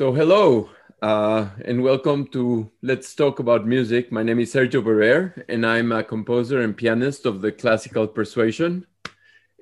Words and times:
So, 0.00 0.14
hello 0.14 0.70
uh, 1.02 1.50
and 1.66 1.82
welcome 1.82 2.26
to 2.28 2.70
Let's 2.80 3.14
Talk 3.14 3.38
About 3.38 3.66
Music. 3.66 4.10
My 4.10 4.22
name 4.22 4.40
is 4.40 4.50
Sergio 4.50 4.82
Barer, 4.82 5.44
and 5.46 5.66
I'm 5.66 5.92
a 5.92 6.02
composer 6.02 6.62
and 6.62 6.74
pianist 6.74 7.26
of 7.26 7.42
the 7.42 7.52
Classical 7.52 8.06
Persuasion. 8.06 8.86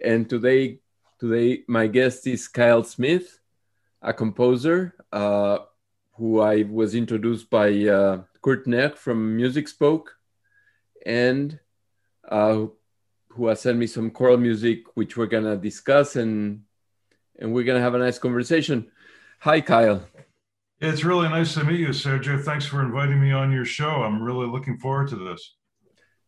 And 0.01 0.31
today, 0.31 0.79
today 1.19 1.65
my 1.67 1.89
guest 1.89 2.25
is 2.29 2.47
Kile 2.47 2.85
Smith, 2.87 3.41
a 4.01 4.15
composer 4.15 4.95
uh, 5.13 5.59
who 6.13 6.41
I 6.41 6.63
was 6.63 6.95
introduced 6.95 7.51
by 7.51 7.71
uh, 7.89 8.23
Kurt 8.41 8.65
Knecht 8.65 8.97
from 8.97 9.37
MusicSpoke, 9.37 10.07
and 11.05 11.59
uh, 12.29 12.67
who 13.31 13.47
has 13.49 13.63
sent 13.63 13.77
me 13.77 13.89
some 13.89 14.13
choral 14.13 14.37
music, 14.37 14.85
which 14.95 15.17
we're 15.17 15.27
gonna 15.27 15.57
discuss, 15.57 16.15
and 16.15 16.63
and 17.41 17.53
we're 17.53 17.65
gonna 17.65 17.81
have 17.81 17.97
a 17.97 17.99
nice 17.99 18.21
conversation. 18.21 18.93
Hi, 19.41 19.61
Kyle. 19.61 20.05
It's 20.81 21.03
really 21.03 21.29
nice 21.29 21.55
to 21.55 21.65
meet 21.65 21.81
you, 21.81 21.89
Sergio. 21.89 22.41
Thanks 22.41 22.65
for 22.65 22.83
inviting 22.83 23.21
me 23.21 23.33
on 23.33 23.51
your 23.51 23.65
show. 23.65 23.91
I'm 23.91 24.23
really 24.23 24.47
looking 24.47 24.79
forward 24.79 25.09
to 25.09 25.17
this. 25.17 25.57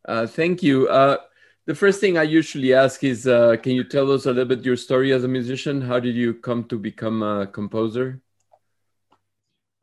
Uh, 0.08 0.26
thank 0.26 0.62
you. 0.62 0.88
Uh, 0.88 1.18
the 1.66 1.74
first 1.74 2.00
thing 2.00 2.18
I 2.18 2.24
usually 2.24 2.74
ask 2.74 3.04
is 3.04 3.28
uh, 3.28 3.56
Can 3.62 3.72
you 3.72 3.84
tell 3.84 4.10
us 4.10 4.26
a 4.26 4.30
little 4.32 4.46
bit 4.46 4.64
your 4.64 4.76
story 4.76 5.12
as 5.12 5.22
a 5.22 5.28
musician? 5.28 5.80
How 5.80 6.00
did 6.00 6.16
you 6.16 6.34
come 6.34 6.64
to 6.64 6.78
become 6.78 7.22
a 7.22 7.46
composer? 7.46 8.20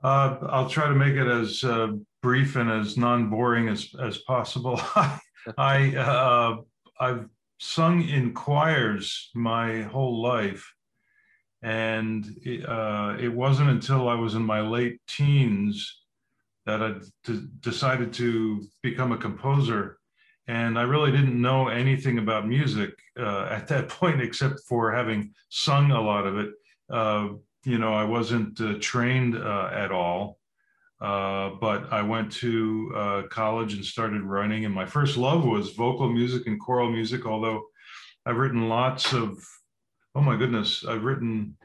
Uh, 0.03 0.37
I'll 0.49 0.69
try 0.69 0.89
to 0.89 0.95
make 0.95 1.15
it 1.15 1.27
as 1.27 1.63
uh, 1.63 1.87
brief 2.21 2.57
and 2.57 2.69
as 2.69 2.97
non 2.97 3.29
boring 3.29 3.69
as, 3.69 3.89
as 4.01 4.17
possible. 4.19 4.81
I, 5.57 5.95
uh, 5.95 6.57
I've 6.99 7.29
sung 7.59 8.07
in 8.07 8.33
choirs 8.33 9.29
my 9.33 9.83
whole 9.83 10.21
life. 10.21 10.73
And 11.61 12.25
uh, 12.67 13.17
it 13.19 13.29
wasn't 13.33 13.69
until 13.69 14.07
I 14.07 14.15
was 14.15 14.35
in 14.35 14.43
my 14.43 14.61
late 14.61 14.99
teens 15.07 16.01
that 16.65 16.83
I 16.83 16.95
d- 17.23 17.47
decided 17.61 18.13
to 18.13 18.63
become 18.83 19.11
a 19.11 19.17
composer. 19.17 19.97
And 20.47 20.77
I 20.77 20.83
really 20.83 21.11
didn't 21.11 21.41
know 21.41 21.67
anything 21.67 22.19
about 22.19 22.47
music 22.47 22.91
uh, 23.19 23.47
at 23.49 23.67
that 23.69 23.89
point, 23.99 24.21
except 24.21 24.59
for 24.67 24.91
having 24.91 25.33
sung 25.49 25.91
a 25.91 26.01
lot 26.01 26.27
of 26.27 26.37
it. 26.37 26.51
Uh, 26.89 27.29
you 27.65 27.79
know, 27.79 27.93
I 27.93 28.03
wasn't 28.03 28.59
uh, 28.61 28.75
trained 28.79 29.35
uh, 29.35 29.69
at 29.73 29.91
all. 29.91 30.39
Uh, 30.99 31.51
but 31.61 31.91
I 31.93 32.01
went 32.01 32.31
to 32.33 33.25
college 33.29 33.73
and 33.73 33.85
started 33.85 34.23
writing. 34.23 34.65
And 34.65 34.73
my 34.73 34.85
first 34.85 35.15
love 35.15 35.45
was 35.45 35.73
vocal 35.73 36.09
music 36.09 36.47
and 36.47 36.59
choral 36.59 36.89
music, 36.89 37.25
although 37.25 37.65
I've 38.25 38.37
written 38.37 38.67
lots 38.67 39.13
of 39.13 39.37
oh 40.15 40.21
my 40.21 40.35
goodness, 40.35 40.85
I've 40.85 41.03
written 41.03 41.55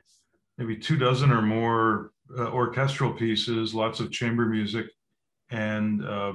maybe 0.58 0.76
two 0.76 0.96
dozen 0.96 1.30
or 1.30 1.42
more 1.42 2.12
uh, 2.36 2.50
orchestral 2.50 3.12
pieces, 3.12 3.74
lots 3.74 4.00
of 4.00 4.10
chamber 4.10 4.46
music, 4.46 4.86
and 5.50 6.04
uh, 6.04 6.34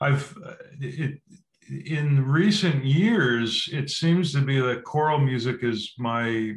I've 0.00 0.36
it, 0.80 1.20
in 1.86 2.24
recent 2.26 2.84
years 2.84 3.68
it 3.72 3.88
seems 3.88 4.32
to 4.32 4.40
be 4.40 4.60
that 4.60 4.84
choral 4.84 5.18
music 5.18 5.62
is 5.62 5.94
my 5.98 6.54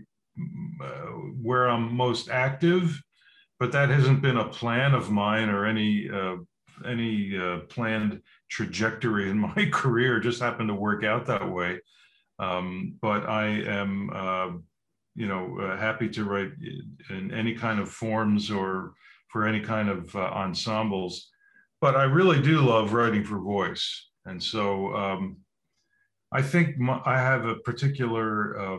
uh, 0.83 1.07
where 1.41 1.69
I'm 1.69 1.95
most 1.95 2.29
active, 2.29 3.01
but 3.59 3.71
that 3.71 3.89
hasn't 3.89 4.21
been 4.21 4.37
a 4.37 4.49
plan 4.49 4.93
of 4.93 5.11
mine 5.11 5.49
or 5.49 5.65
any 5.65 6.09
uh, 6.09 6.37
any 6.85 7.37
uh, 7.37 7.59
planned 7.69 8.21
trajectory 8.49 9.29
in 9.29 9.39
my 9.55 9.69
career. 9.71 10.17
It 10.17 10.23
just 10.23 10.41
happened 10.41 10.69
to 10.69 10.75
work 10.75 11.03
out 11.03 11.25
that 11.27 11.49
way. 11.49 11.79
Um, 12.37 12.95
but 13.01 13.29
I 13.29 13.45
am 13.45 14.09
uh, 14.13 14.49
you 15.15 15.27
know, 15.27 15.57
uh, 15.61 15.77
happy 15.77 16.09
to 16.09 16.25
write 16.25 16.51
in 17.09 17.33
any 17.33 17.55
kind 17.55 17.79
of 17.79 17.89
forms 17.89 18.51
or 18.51 18.93
for 19.29 19.47
any 19.47 19.61
kind 19.61 19.89
of 19.89 20.13
uh, 20.15 20.19
ensembles. 20.19 21.29
But 21.81 21.95
I 21.95 22.03
really 22.03 22.41
do 22.41 22.61
love 22.61 22.93
writing 22.93 23.23
for 23.23 23.39
voice. 23.39 24.09
And 24.25 24.41
so 24.41 24.95
um, 24.95 25.37
I 26.31 26.41
think 26.41 26.77
my, 26.77 27.01
I 27.05 27.17
have 27.17 27.45
a 27.45 27.55
particular 27.55 28.59
uh, 28.59 28.77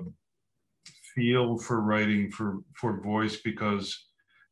feel 1.14 1.58
for 1.58 1.80
writing 1.80 2.30
for, 2.30 2.58
for 2.74 3.00
voice 3.00 3.36
because 3.36 4.06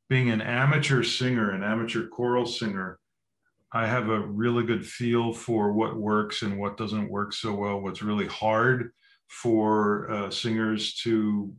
being 0.09 0.31
an 0.31 0.41
amateur 0.41 1.03
singer, 1.03 1.51
an 1.51 1.63
amateur 1.63 2.09
choral 2.09 2.47
singer, 2.47 2.99
I 3.73 3.87
have 3.87 4.09
a 4.09 4.21
really 4.21 4.65
good 4.65 4.87
feel 4.87 5.33
for 5.33 5.73
what 5.73 5.97
works 5.97 6.43
and 6.43 6.59
what 6.59 6.77
doesn't 6.77 7.11
work 7.11 7.33
so 7.33 7.53
well, 7.53 7.81
what's 7.81 8.03
really 8.03 8.27
hard 8.27 8.93
for 9.29 10.11
uh, 10.11 10.31
singers 10.31 10.95
to 11.03 11.53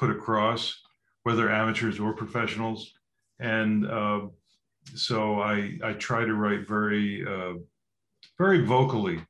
put 0.00 0.10
across, 0.10 0.80
whether 1.24 1.50
amateurs 1.50 2.00
or 2.00 2.14
professionals. 2.14 2.92
And 3.38 3.86
uh, 3.86 4.20
so 4.94 5.40
I, 5.40 5.78
I 5.84 5.92
try 5.92 6.24
to 6.24 6.34
write 6.34 6.66
very, 6.66 7.24
uh, 7.26 7.54
very 8.38 8.64
vocally 8.64 9.20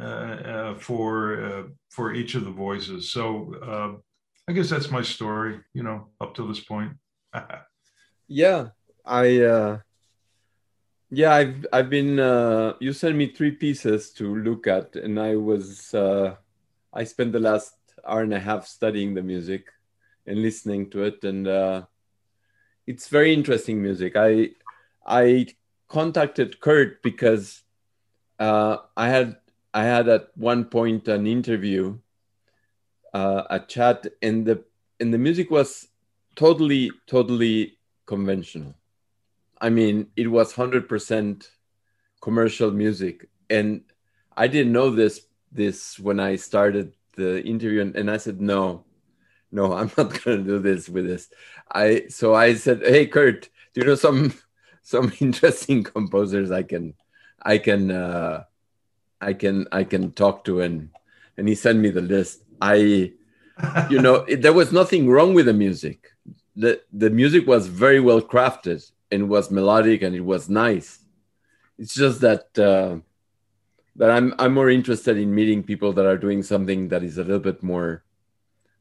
uh, 0.00 0.38
uh 0.54 0.74
for 0.78 1.08
uh, 1.44 1.62
for 1.90 2.14
each 2.14 2.34
of 2.36 2.44
the 2.44 2.56
voices. 2.66 3.10
So 3.10 3.22
uh, 3.72 3.90
I 4.48 4.52
guess 4.54 4.70
that's 4.70 4.90
my 4.90 5.02
story, 5.02 5.60
you 5.74 5.82
know, 5.82 6.08
up 6.20 6.34
to 6.36 6.46
this 6.46 6.60
point. 6.60 6.92
yeah, 8.28 8.68
I 9.04 9.80
yeah, 11.10 11.32
I've 11.34 11.66
I've 11.72 11.90
been. 11.90 12.20
Uh, 12.20 12.74
you 12.80 12.92
sent 12.92 13.16
me 13.16 13.32
three 13.32 13.52
pieces 13.52 14.12
to 14.14 14.34
look 14.36 14.66
at, 14.66 14.96
and 14.96 15.18
I 15.18 15.36
was. 15.36 15.94
Uh, 15.94 16.36
I 16.92 17.04
spent 17.04 17.32
the 17.32 17.40
last 17.40 17.74
hour 18.06 18.22
and 18.22 18.34
a 18.34 18.40
half 18.40 18.66
studying 18.66 19.14
the 19.14 19.22
music, 19.22 19.68
and 20.28 20.42
listening 20.42 20.90
to 20.90 21.02
it 21.02 21.24
and 21.24 21.48
uh, 21.48 21.82
it's 22.86 23.08
very 23.08 23.34
interesting 23.34 23.82
music. 23.82 24.16
I 24.16 24.50
i 25.06 25.46
contacted 25.88 26.60
kurt 26.60 27.02
because 27.02 27.62
uh, 28.38 28.76
i 28.96 29.08
had 29.08 29.36
i 29.74 29.84
had 29.84 30.08
at 30.08 30.28
one 30.36 30.64
point 30.64 31.08
an 31.08 31.26
interview 31.26 31.98
uh, 33.14 33.42
a 33.50 33.60
chat 33.60 34.06
and 34.22 34.46
the 34.46 34.64
and 35.00 35.12
the 35.12 35.18
music 35.18 35.50
was 35.50 35.88
totally 36.34 36.90
totally 37.06 37.78
conventional. 38.06 38.74
I 39.60 39.70
mean 39.70 40.08
it 40.16 40.28
was 40.30 40.52
100% 40.54 41.48
commercial 42.20 42.70
music 42.70 43.28
and 43.48 43.82
i 44.36 44.48
didn't 44.48 44.72
know 44.72 44.90
this 44.90 45.26
this 45.52 45.98
when 45.98 46.18
i 46.20 46.36
started 46.36 46.92
the 47.16 47.42
interview 47.44 47.80
and, 47.80 47.94
and 47.96 48.10
i 48.10 48.16
said 48.16 48.40
no 48.40 48.84
no, 49.50 49.72
I'm 49.78 49.90
not 49.96 50.22
going 50.24 50.38
to 50.38 50.44
do 50.44 50.58
this 50.58 50.88
with 50.88 51.06
this. 51.06 51.28
I 51.70 52.04
so 52.08 52.34
I 52.34 52.54
said, 52.54 52.82
hey 52.82 53.06
Kurt, 53.06 53.48
do 53.74 53.80
you 53.80 53.86
know 53.86 53.94
some 53.94 54.34
some 54.82 55.12
interesting 55.20 55.82
composers 55.94 56.50
I 56.50 56.62
can 56.62 56.94
I 57.42 57.58
can 57.58 57.90
uh, 57.90 58.44
I 59.20 59.32
can 59.32 59.66
I 59.72 59.84
can 59.84 60.12
talk 60.12 60.44
to 60.44 60.60
and 60.60 60.90
and 61.36 61.48
he 61.48 61.54
sent 61.54 61.78
me 61.78 61.90
the 61.90 62.00
list. 62.00 62.42
I 62.60 63.12
you 63.90 64.00
know 64.00 64.16
it, 64.28 64.42
there 64.42 64.52
was 64.52 64.72
nothing 64.72 65.08
wrong 65.08 65.34
with 65.34 65.46
the 65.46 65.54
music. 65.54 66.12
The 66.56 66.82
the 66.92 67.10
music 67.10 67.46
was 67.46 67.68
very 67.68 68.00
well 68.00 68.20
crafted 68.20 68.90
and 69.10 69.28
was 69.28 69.50
melodic 69.50 70.02
and 70.02 70.14
it 70.14 70.24
was 70.24 70.48
nice. 70.48 70.98
It's 71.78 71.94
just 71.94 72.20
that 72.22 72.58
uh, 72.58 72.98
that 73.96 74.10
I'm 74.10 74.34
I'm 74.38 74.54
more 74.54 74.70
interested 74.70 75.16
in 75.16 75.34
meeting 75.34 75.62
people 75.62 75.92
that 75.92 76.06
are 76.06 76.18
doing 76.18 76.42
something 76.42 76.88
that 76.88 77.04
is 77.04 77.18
a 77.18 77.22
little 77.22 77.38
bit 77.38 77.62
more 77.62 78.02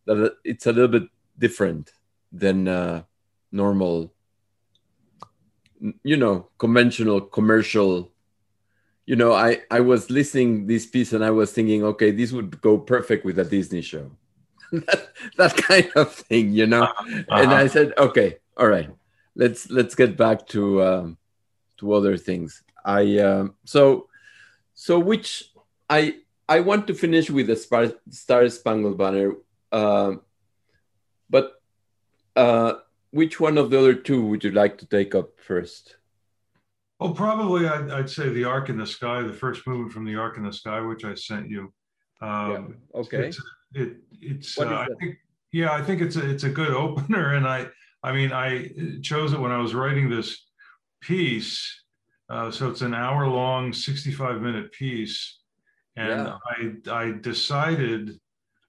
that 0.08 0.38
it's 0.44 0.66
a 0.66 0.74
little 0.74 0.88
bit 0.88 1.10
different 1.38 1.92
than 2.32 2.68
uh, 2.68 3.04
normal 3.52 4.12
you 6.04 6.18
know 6.18 6.48
conventional 6.58 7.22
commercial. 7.22 8.12
You 9.06 9.16
know 9.16 9.32
i 9.32 9.62
i 9.72 9.80
was 9.80 10.10
listening 10.10 10.68
this 10.68 10.86
piece 10.86 11.14
and 11.14 11.24
i 11.24 11.32
was 11.32 11.54
thinking 11.54 11.82
okay 11.86 12.12
this 12.12 12.34
would 12.34 12.60
go 12.60 12.78
perfect 12.78 13.24
with 13.24 13.40
a 13.40 13.46
disney 13.46 13.82
show. 13.82 14.12
That, 14.72 15.14
that 15.38 15.56
kind 15.56 15.90
of 15.96 16.14
thing 16.14 16.52
you 16.52 16.68
know? 16.68 16.84
Uh-huh. 16.84 17.24
and 17.30 17.52
i 17.52 17.68
said 17.68 17.94
okay 17.98 18.40
all 18.58 18.68
right 18.68 18.90
let's 19.38 19.70
let's 19.70 19.96
get 19.96 20.18
back 20.18 20.46
to 20.48 20.84
um, 20.84 21.18
to 21.78 21.94
other 21.94 22.18
things. 22.18 22.64
I 22.84 23.20
um, 23.20 23.56
so 23.64 24.10
so 24.74 25.00
which 25.00 25.52
i 25.90 26.16
i 26.50 26.60
want 26.60 26.88
to 26.88 26.94
finish 26.94 27.30
with 27.30 27.48
the 27.48 27.56
star, 27.56 27.94
star 28.10 28.50
spangled 28.50 28.98
banner 28.98 29.34
uh, 29.72 30.16
but 31.30 31.62
uh, 32.36 32.74
which 33.12 33.40
one 33.40 33.58
of 33.58 33.70
the 33.70 33.80
other 33.80 33.94
two 33.94 34.26
would 34.26 34.44
you 34.44 34.52
like 34.52 34.78
to 34.80 34.86
take 34.86 35.16
up 35.16 35.40
first? 35.40 35.96
Oh, 37.00 37.12
probably 37.12 37.68
I'd, 37.68 37.92
I'd, 37.92 38.10
say 38.10 38.30
the 38.30 38.44
Arc 38.44 38.70
in 38.70 38.78
the 38.78 38.88
Sky, 38.88 39.22
the 39.22 39.34
first 39.34 39.68
movement 39.68 39.92
from 39.92 40.06
the 40.06 40.16
Arc 40.16 40.38
in 40.38 40.44
the 40.44 40.54
Sky, 40.54 40.82
which 40.82 41.06
I 41.06 41.14
sent 41.14 41.50
you. 41.50 41.72
Um, 42.22 42.76
yeah. 42.94 43.00
Okay. 43.00 43.28
It's, 43.28 43.42
it, 43.74 43.98
it's 44.20 44.60
uh, 44.60 44.66
I 44.68 44.88
think, 45.00 45.18
yeah, 45.52 45.74
I 45.74 45.84
think 45.84 46.02
it's 46.02 46.16
a, 46.16 46.28
it's 46.28 46.44
a 46.44 46.50
good 46.50 46.72
opener. 46.74 47.36
And 47.36 47.48
I, 47.48 47.68
I 48.04 48.14
mean, 48.14 48.32
I 48.32 48.72
chose 49.02 49.34
it 49.34 49.40
when 49.40 49.52
I 49.52 49.58
was 49.58 49.76
writing 49.76 50.10
this 50.10 50.46
piece. 51.02 51.84
Uh, 52.30 52.52
so 52.52 52.70
it's 52.70 52.82
an 52.82 52.94
hour 52.94 53.28
long, 53.28 53.74
65 53.74 54.42
minute 54.42 54.72
piece. 54.72 55.40
And 55.96 56.28
yeah. 56.28 56.38
I, 56.90 57.06
I 57.06 57.12
decided 57.12 58.20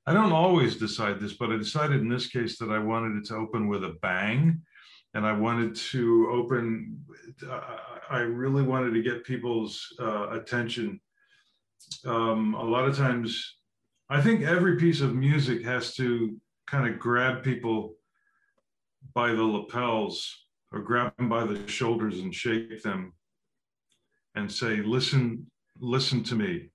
I 0.09 0.15
don't 0.15 0.33
always 0.33 0.77
decide 0.77 1.21
this, 1.21 1.35
but 1.35 1.51
I 1.51 1.59
decided 1.59 2.01
in 2.01 2.09
this 2.09 2.29
case 2.29 2.59
that 2.61 2.71
I 2.71 2.79
wanted 2.79 3.19
it 3.19 3.27
to 3.27 3.35
open 3.35 3.69
with 3.69 3.85
a 3.85 3.99
bang. 4.01 4.63
and 5.13 5.27
I 5.27 5.33
wanted 5.33 5.75
to 5.93 6.31
open. 6.33 7.05
I 8.09 8.21
really 8.21 8.63
wanted 8.63 8.95
to 8.95 9.03
get 9.03 9.25
people's 9.25 9.87
uh, 10.01 10.31
attention. 10.31 10.99
Um, 12.07 12.55
a 12.55 12.65
lot 12.65 12.89
of 12.89 12.97
times, 12.97 13.57
I 14.09 14.23
think 14.23 14.43
every 14.45 14.77
piece 14.77 15.03
of 15.03 15.15
music 15.15 15.63
has 15.65 15.95
to 15.97 16.41
kind 16.67 16.89
of 16.89 16.99
grab 16.99 17.43
people 17.43 17.97
by 19.13 19.33
the 19.33 19.43
lapels 19.43 20.35
or 20.73 20.81
grab 20.81 21.15
them 21.19 21.29
by 21.29 21.45
the 21.45 21.69
shoulders 21.69 22.21
and 22.21 22.35
shake 22.35 22.83
them 22.83 23.13
and 24.35 24.51
say, 24.51 24.77
listen, 24.77 25.51
listen 25.81 26.23
to 26.25 26.35
me. 26.35 26.71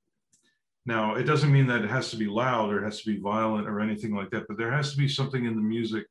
Now, 0.85 1.15
it 1.15 1.23
doesn't 1.23 1.51
mean 1.51 1.67
that 1.67 1.83
it 1.83 1.89
has 1.89 2.11
to 2.11 2.17
be 2.17 2.27
loud 2.27 2.71
or 2.71 2.81
it 2.81 2.85
has 2.85 3.01
to 3.01 3.11
be 3.11 3.19
violent 3.19 3.67
or 3.67 3.79
anything 3.79 4.13
like 4.13 4.29
that, 4.31 4.47
but 4.47 4.57
there 4.57 4.71
has 4.71 4.91
to 4.91 4.97
be 4.97 5.07
something 5.07 5.45
in 5.45 5.55
the 5.55 5.61
music 5.61 6.05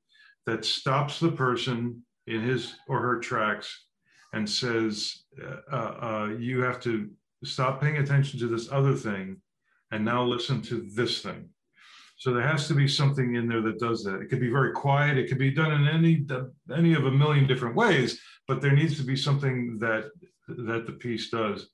that 0.46 0.64
stops 0.64 1.20
the 1.20 1.32
person 1.32 2.02
in 2.26 2.40
his 2.40 2.74
or 2.88 3.00
her 3.00 3.18
tracks 3.18 3.86
and 4.32 4.48
says, 4.48 5.24
uh, 5.70 5.76
uh, 5.76 6.28
you 6.38 6.62
have 6.62 6.80
to 6.80 7.10
stop 7.44 7.80
paying 7.80 7.98
attention 7.98 8.38
to 8.38 8.46
this 8.46 8.72
other 8.72 8.94
thing 8.94 9.40
and 9.90 10.04
now 10.04 10.24
listen 10.24 10.62
to 10.62 10.88
this 10.94 11.20
thing. 11.20 11.48
So 12.16 12.32
there 12.32 12.46
has 12.46 12.68
to 12.68 12.74
be 12.74 12.88
something 12.88 13.34
in 13.34 13.48
there 13.48 13.62
that 13.62 13.78
does 13.78 14.04
that. 14.04 14.20
It 14.20 14.28
could 14.30 14.40
be 14.40 14.48
very 14.48 14.72
quiet. 14.72 15.18
It 15.18 15.28
could 15.28 15.38
be 15.38 15.50
done 15.50 15.72
in 15.72 15.88
any 15.88 16.24
any 16.74 16.94
of 16.94 17.04
a 17.04 17.10
million 17.10 17.46
different 17.46 17.74
ways, 17.74 18.20
but 18.46 18.60
there 18.60 18.72
needs 18.72 18.96
to 18.98 19.02
be 19.02 19.16
something 19.16 19.78
that 19.80 20.04
that 20.46 20.86
the 20.86 20.92
piece 20.92 21.30
does. 21.30 21.68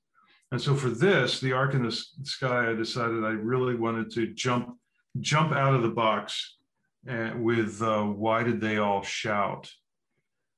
And 0.51 0.59
so 0.59 0.75
for 0.75 0.89
this, 0.89 1.39
the 1.39 1.53
arc 1.53 1.75
in 1.75 1.83
the 1.83 1.91
sky, 1.91 2.71
I 2.71 2.73
decided 2.73 3.23
I 3.23 3.29
really 3.29 3.75
wanted 3.75 4.11
to 4.13 4.33
jump 4.33 4.75
jump 5.19 5.51
out 5.53 5.73
of 5.73 5.81
the 5.81 5.89
box 5.89 6.57
uh, 7.09 7.31
with 7.35 7.81
uh, 7.81 8.03
why 8.03 8.43
did 8.43 8.61
they 8.61 8.77
all 8.77 9.01
shout? 9.01 9.71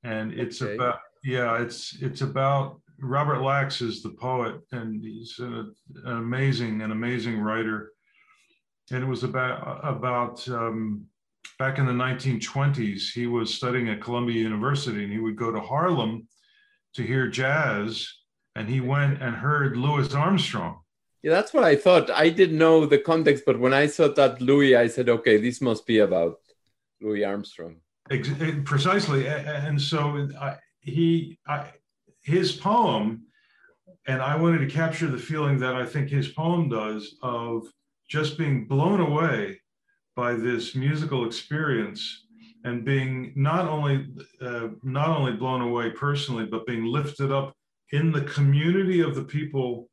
And 0.04 0.34
it's 0.34 0.62
okay. 0.62 0.76
about 0.76 1.00
yeah, 1.24 1.62
it's 1.62 2.02
it's 2.02 2.22
about 2.22 2.82
Robert 3.00 3.42
Lax 3.42 3.82
is 3.82 4.02
the 4.02 4.12
poet, 4.12 4.62
and 4.72 5.04
he's 5.04 5.38
an, 5.40 5.76
an 6.06 6.18
amazing 6.18 6.82
an 6.82 6.92
amazing 6.92 7.40
writer. 7.40 7.92
And 8.92 9.04
it 9.04 9.08
was 9.08 9.24
about 9.24 9.82
about 9.84 10.48
um, 10.48 11.06
back 11.60 11.80
in 11.80 11.86
the 11.86 11.92
1920s. 11.92 13.12
He 13.14 13.28
was 13.28 13.54
studying 13.54 13.90
at 13.90 14.02
Columbia 14.02 14.42
University, 14.42 15.04
and 15.04 15.12
he 15.12 15.20
would 15.20 15.36
go 15.36 15.52
to 15.52 15.60
Harlem 15.60 16.28
to 16.96 17.04
hear 17.04 17.28
jazz 17.28 18.08
and 18.56 18.70
he 18.70 18.82
went 18.82 19.22
and 19.22 19.36
heard 19.36 19.78
Louis 19.78 20.14
Armstrong. 20.14 20.80
Yeah, 21.24 21.32
that's 21.32 21.54
what 21.54 21.64
I 21.64 21.76
thought. 21.76 22.10
I 22.10 22.30
didn't 22.30 22.58
know 22.58 22.86
the 22.86 22.98
context, 22.98 23.44
but 23.46 23.60
when 23.60 23.74
I 23.74 23.88
saw 23.88 24.08
that 24.08 24.42
Louis, 24.42 24.76
I 24.76 24.88
said, 24.88 25.08
okay, 25.08 25.38
this 25.38 25.62
must 25.62 25.86
be 25.86 26.00
about 26.00 26.40
Louis 27.00 27.24
Armstrong. 27.24 27.78
Ex- 28.10 28.30
precisely, 28.66 29.28
and 29.28 29.80
so 29.80 30.28
I, 30.40 30.58
he, 30.80 31.38
I, 31.48 31.68
his 32.24 32.52
poem, 32.52 33.26
and 34.08 34.22
I 34.22 34.36
wanted 34.36 34.60
to 34.60 34.68
capture 34.68 35.08
the 35.08 35.18
feeling 35.18 35.60
that 35.60 35.76
I 35.76 35.86
think 35.86 36.10
his 36.10 36.30
poem 36.30 36.70
does 36.70 37.16
of 37.22 37.68
just 38.10 38.38
being 38.38 38.66
blown 38.66 39.00
away 39.00 39.62
by 40.16 40.34
this 40.34 40.76
musical 40.76 41.26
experience 41.26 42.26
and 42.64 42.84
being 42.84 43.32
not 43.36 43.68
only 43.68 44.08
uh, 44.42 44.70
not 44.84 45.10
only 45.10 45.34
blown 45.34 45.62
away 45.62 45.92
personally, 45.92 46.46
but 46.46 46.66
being 46.66 46.86
lifted 46.86 47.32
up 47.32 47.56
in 47.92 48.12
the 48.12 48.22
community 48.22 49.02
of 49.02 49.16
the 49.16 49.24
people 49.24 49.90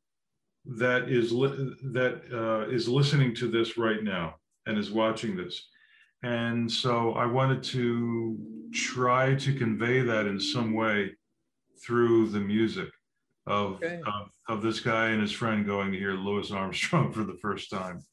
that 0.65 1.09
is 1.09 1.31
li- 1.31 1.75
that 1.91 2.21
uh, 2.31 2.69
is 2.69 2.87
listening 2.87 3.33
to 3.35 3.49
this 3.49 3.77
right 3.77 4.03
now 4.03 4.35
and 4.65 4.77
is 4.77 4.91
watching 4.91 5.35
this. 5.35 5.67
And 6.21 6.69
so 6.69 7.13
i 7.13 7.25
wanted 7.25 7.63
to 7.63 8.37
try 8.73 9.35
to 9.35 9.53
convey 9.53 10.01
that 10.01 10.27
in 10.27 10.39
some 10.39 10.73
way 10.73 11.15
through 11.81 12.27
the 12.29 12.39
music 12.39 12.89
of, 13.47 13.75
okay. 13.75 14.01
of, 14.05 14.29
of 14.49 14.61
this 14.61 14.81
guy 14.81 15.07
and 15.07 15.21
his 15.21 15.31
friend 15.31 15.65
going 15.65 15.91
to 15.91 15.97
hear 15.97 16.13
louis 16.13 16.51
armstrong 16.51 17.11
for 17.15 17.23
the 17.23 17.37
first 17.41 17.69
time. 17.69 18.03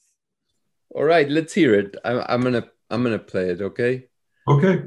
All 0.95 1.05
right 1.05 1.29
let's 1.29 1.53
hear 1.53 1.75
it. 1.75 1.97
I'm, 2.05 2.23
I'm 2.29 2.43
gonna 2.43 2.69
i'm 2.91 3.03
gonna 3.03 3.19
play 3.19 3.51
it 3.51 3.61
okay? 3.61 4.07
Okay 4.49 4.85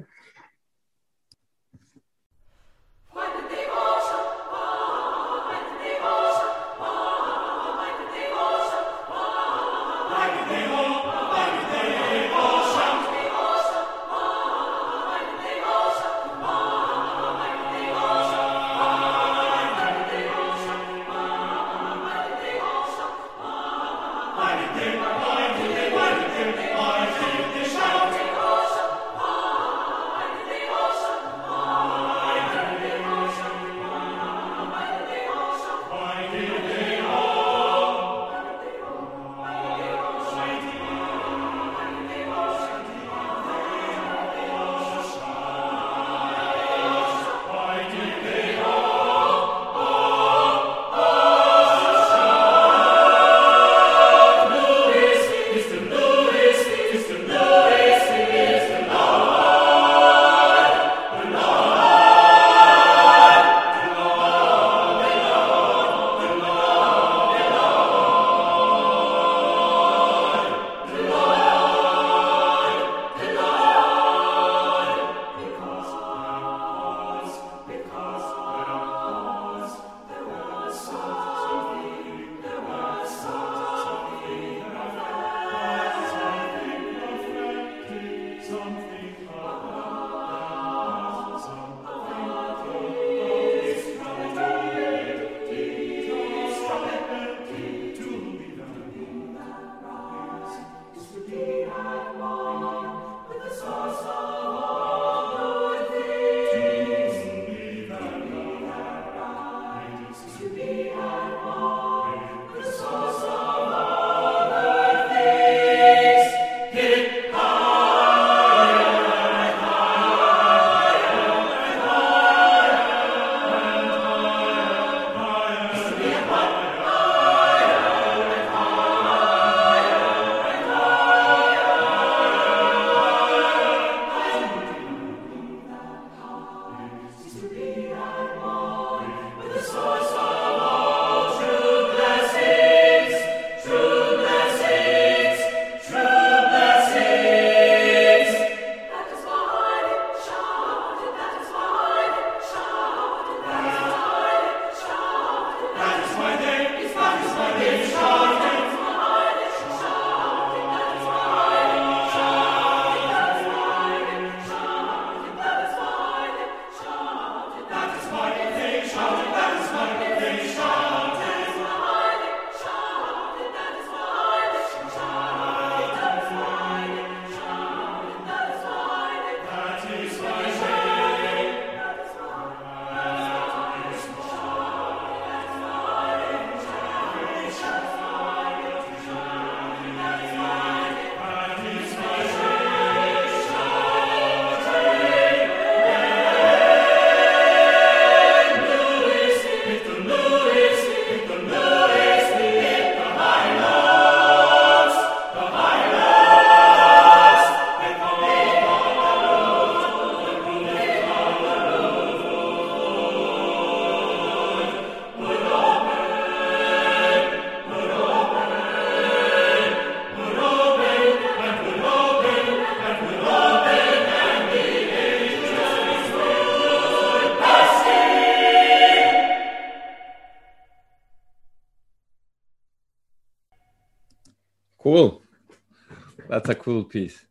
a 236.49 236.55
cool 236.55 236.83
piece. 236.83 237.25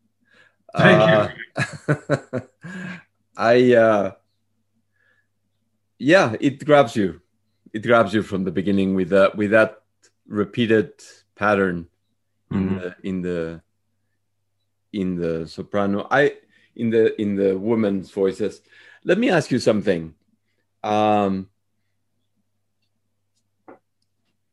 Thank 0.76 1.00
uh, 1.00 1.28
you. 1.88 2.42
I 3.36 3.72
uh, 3.74 4.12
yeah, 5.98 6.36
it 6.40 6.64
grabs 6.64 6.96
you. 6.96 7.20
It 7.72 7.80
grabs 7.80 8.14
you 8.14 8.22
from 8.22 8.44
the 8.44 8.50
beginning 8.50 8.94
with 8.94 9.10
that 9.10 9.36
with 9.36 9.50
that 9.50 9.82
repeated 10.26 10.92
pattern 11.34 11.88
in 12.50 12.70
mm-hmm. 12.70 12.78
the 12.78 12.96
in 13.02 13.22
the 13.22 13.62
in 14.92 15.16
the 15.16 15.46
soprano. 15.46 16.06
I 16.10 16.34
in 16.76 16.90
the 16.90 17.20
in 17.20 17.36
the 17.36 17.58
women's 17.58 18.10
voices. 18.10 18.62
Let 19.04 19.18
me 19.18 19.30
ask 19.30 19.50
you 19.50 19.58
something. 19.58 20.14
Um, 20.82 21.48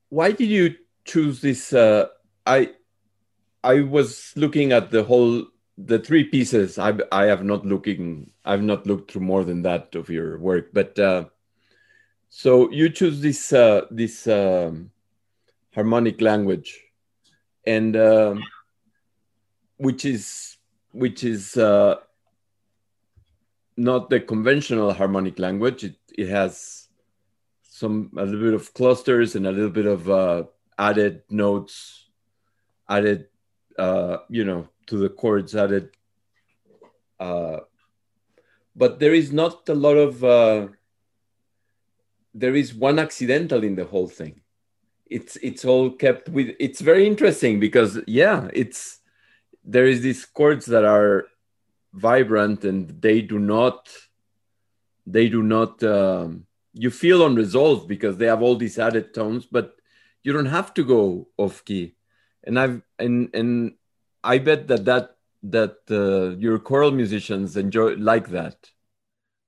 why 0.10 0.32
did 0.32 0.50
you 0.50 0.76
choose 1.04 1.42
this? 1.42 1.74
Uh, 1.74 2.08
I 2.46 2.72
I 3.66 3.82
was 3.82 4.32
looking 4.36 4.72
at 4.72 4.92
the 4.92 5.04
whole 5.04 5.48
the 5.78 5.98
three 6.00 6.24
pieces. 6.24 6.78
I 6.78 6.94
I 7.12 7.26
have 7.26 7.44
not 7.44 7.66
looking. 7.66 8.32
I've 8.46 8.62
not 8.62 8.86
looked 8.86 9.12
through 9.12 9.26
more 9.26 9.44
than 9.44 9.64
that 9.64 9.96
of 9.96 10.10
your 10.10 10.38
work, 10.38 10.70
but 10.72 10.98
uh, 11.00 11.26
so 12.30 12.70
you 12.70 12.90
choose 12.90 13.22
this 13.22 13.52
uh, 13.52 13.88
this 13.90 14.28
um, 14.28 14.92
harmonic 15.74 16.22
language, 16.22 16.80
and 17.66 17.98
um, 17.98 18.44
which 19.78 20.06
is 20.06 20.58
which 20.92 21.24
is 21.24 21.58
uh, 21.58 21.96
not 23.76 24.10
the 24.12 24.20
conventional 24.20 24.94
harmonic 24.94 25.40
language. 25.40 25.84
It 25.84 25.98
it 26.16 26.30
has 26.30 26.88
some 27.64 28.12
a 28.16 28.24
little 28.26 28.46
bit 28.46 28.54
of 28.54 28.74
clusters 28.76 29.36
and 29.36 29.48
a 29.48 29.52
little 29.52 29.74
bit 29.74 29.88
of 29.88 30.10
uh, 30.10 30.44
added 30.78 31.24
notes, 31.30 32.06
added 32.88 33.28
uh, 33.78 34.18
you 34.30 34.46
know 34.46 34.68
to 34.88 34.98
the 34.98 35.10
chords 35.10 35.56
added. 35.56 35.90
Uh, 37.20 37.60
but 38.76 39.00
there 39.00 39.14
is 39.14 39.32
not 39.32 39.68
a 39.70 39.76
lot 39.76 39.96
of. 39.96 40.24
Uh, 40.24 40.68
there 42.34 42.56
is 42.56 42.74
one 42.74 43.00
accidental 43.00 43.64
in 43.64 43.76
the 43.76 43.86
whole 43.86 44.08
thing. 44.08 44.42
It's 45.06 45.38
it's 45.38 45.64
all 45.66 45.92
kept 45.92 46.30
with. 46.30 46.56
It's 46.60 46.82
very 46.82 47.08
interesting 47.08 47.60
because 47.60 48.00
yeah, 48.08 48.50
it's 48.54 49.00
there 49.64 49.86
is 49.86 50.02
these 50.02 50.26
chords 50.26 50.66
that 50.68 50.86
are 50.86 51.26
vibrant 51.94 52.66
and 52.66 53.02
they 53.02 53.22
do 53.22 53.40
not 53.40 53.90
they 55.08 55.30
do 55.30 55.42
not 55.42 55.82
um, 55.84 56.46
you 56.74 56.92
feel 56.92 57.26
unresolved 57.26 57.88
because 57.88 58.18
they 58.18 58.26
have 58.26 58.42
all 58.42 58.56
these 58.56 58.78
added 58.78 59.14
tones 59.14 59.46
but 59.46 59.76
you 60.24 60.34
don't 60.34 60.46
have 60.46 60.74
to 60.74 60.84
go 60.84 61.28
off 61.38 61.64
key 61.64 61.95
and 62.46 62.60
i've 62.60 62.82
and 63.00 63.30
and 63.34 63.74
i 64.24 64.38
bet 64.38 64.68
that 64.68 64.86
that 64.86 65.16
that 65.44 65.78
uh, 65.92 66.36
your 66.38 66.58
choral 66.58 66.92
musicians 66.92 67.56
enjoy 67.56 67.94
like 67.96 68.30
that 68.30 68.58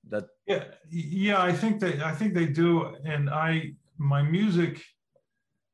that 0.09 0.27
yeah 0.45 0.63
yeah 0.89 1.41
i 1.41 1.51
think 1.51 1.79
they 1.79 2.01
i 2.03 2.11
think 2.11 2.33
they 2.33 2.45
do 2.45 2.95
and 3.05 3.29
i 3.29 3.71
my 3.97 4.21
music 4.21 4.83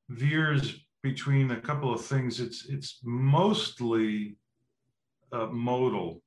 veers 0.09 0.85
between 1.01 1.51
a 1.51 1.59
couple 1.59 1.93
of 1.93 2.01
things 2.03 2.39
it's 2.39 2.65
it's 2.69 2.99
mostly 3.03 4.37
uh, 5.31 5.47
modal 5.47 6.23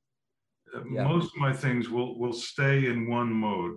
yeah. 0.90 1.04
most 1.04 1.34
of 1.34 1.40
my 1.40 1.52
things 1.52 1.88
will 1.88 2.18
will 2.18 2.32
stay 2.32 2.86
in 2.86 3.08
one 3.08 3.32
mode. 3.32 3.76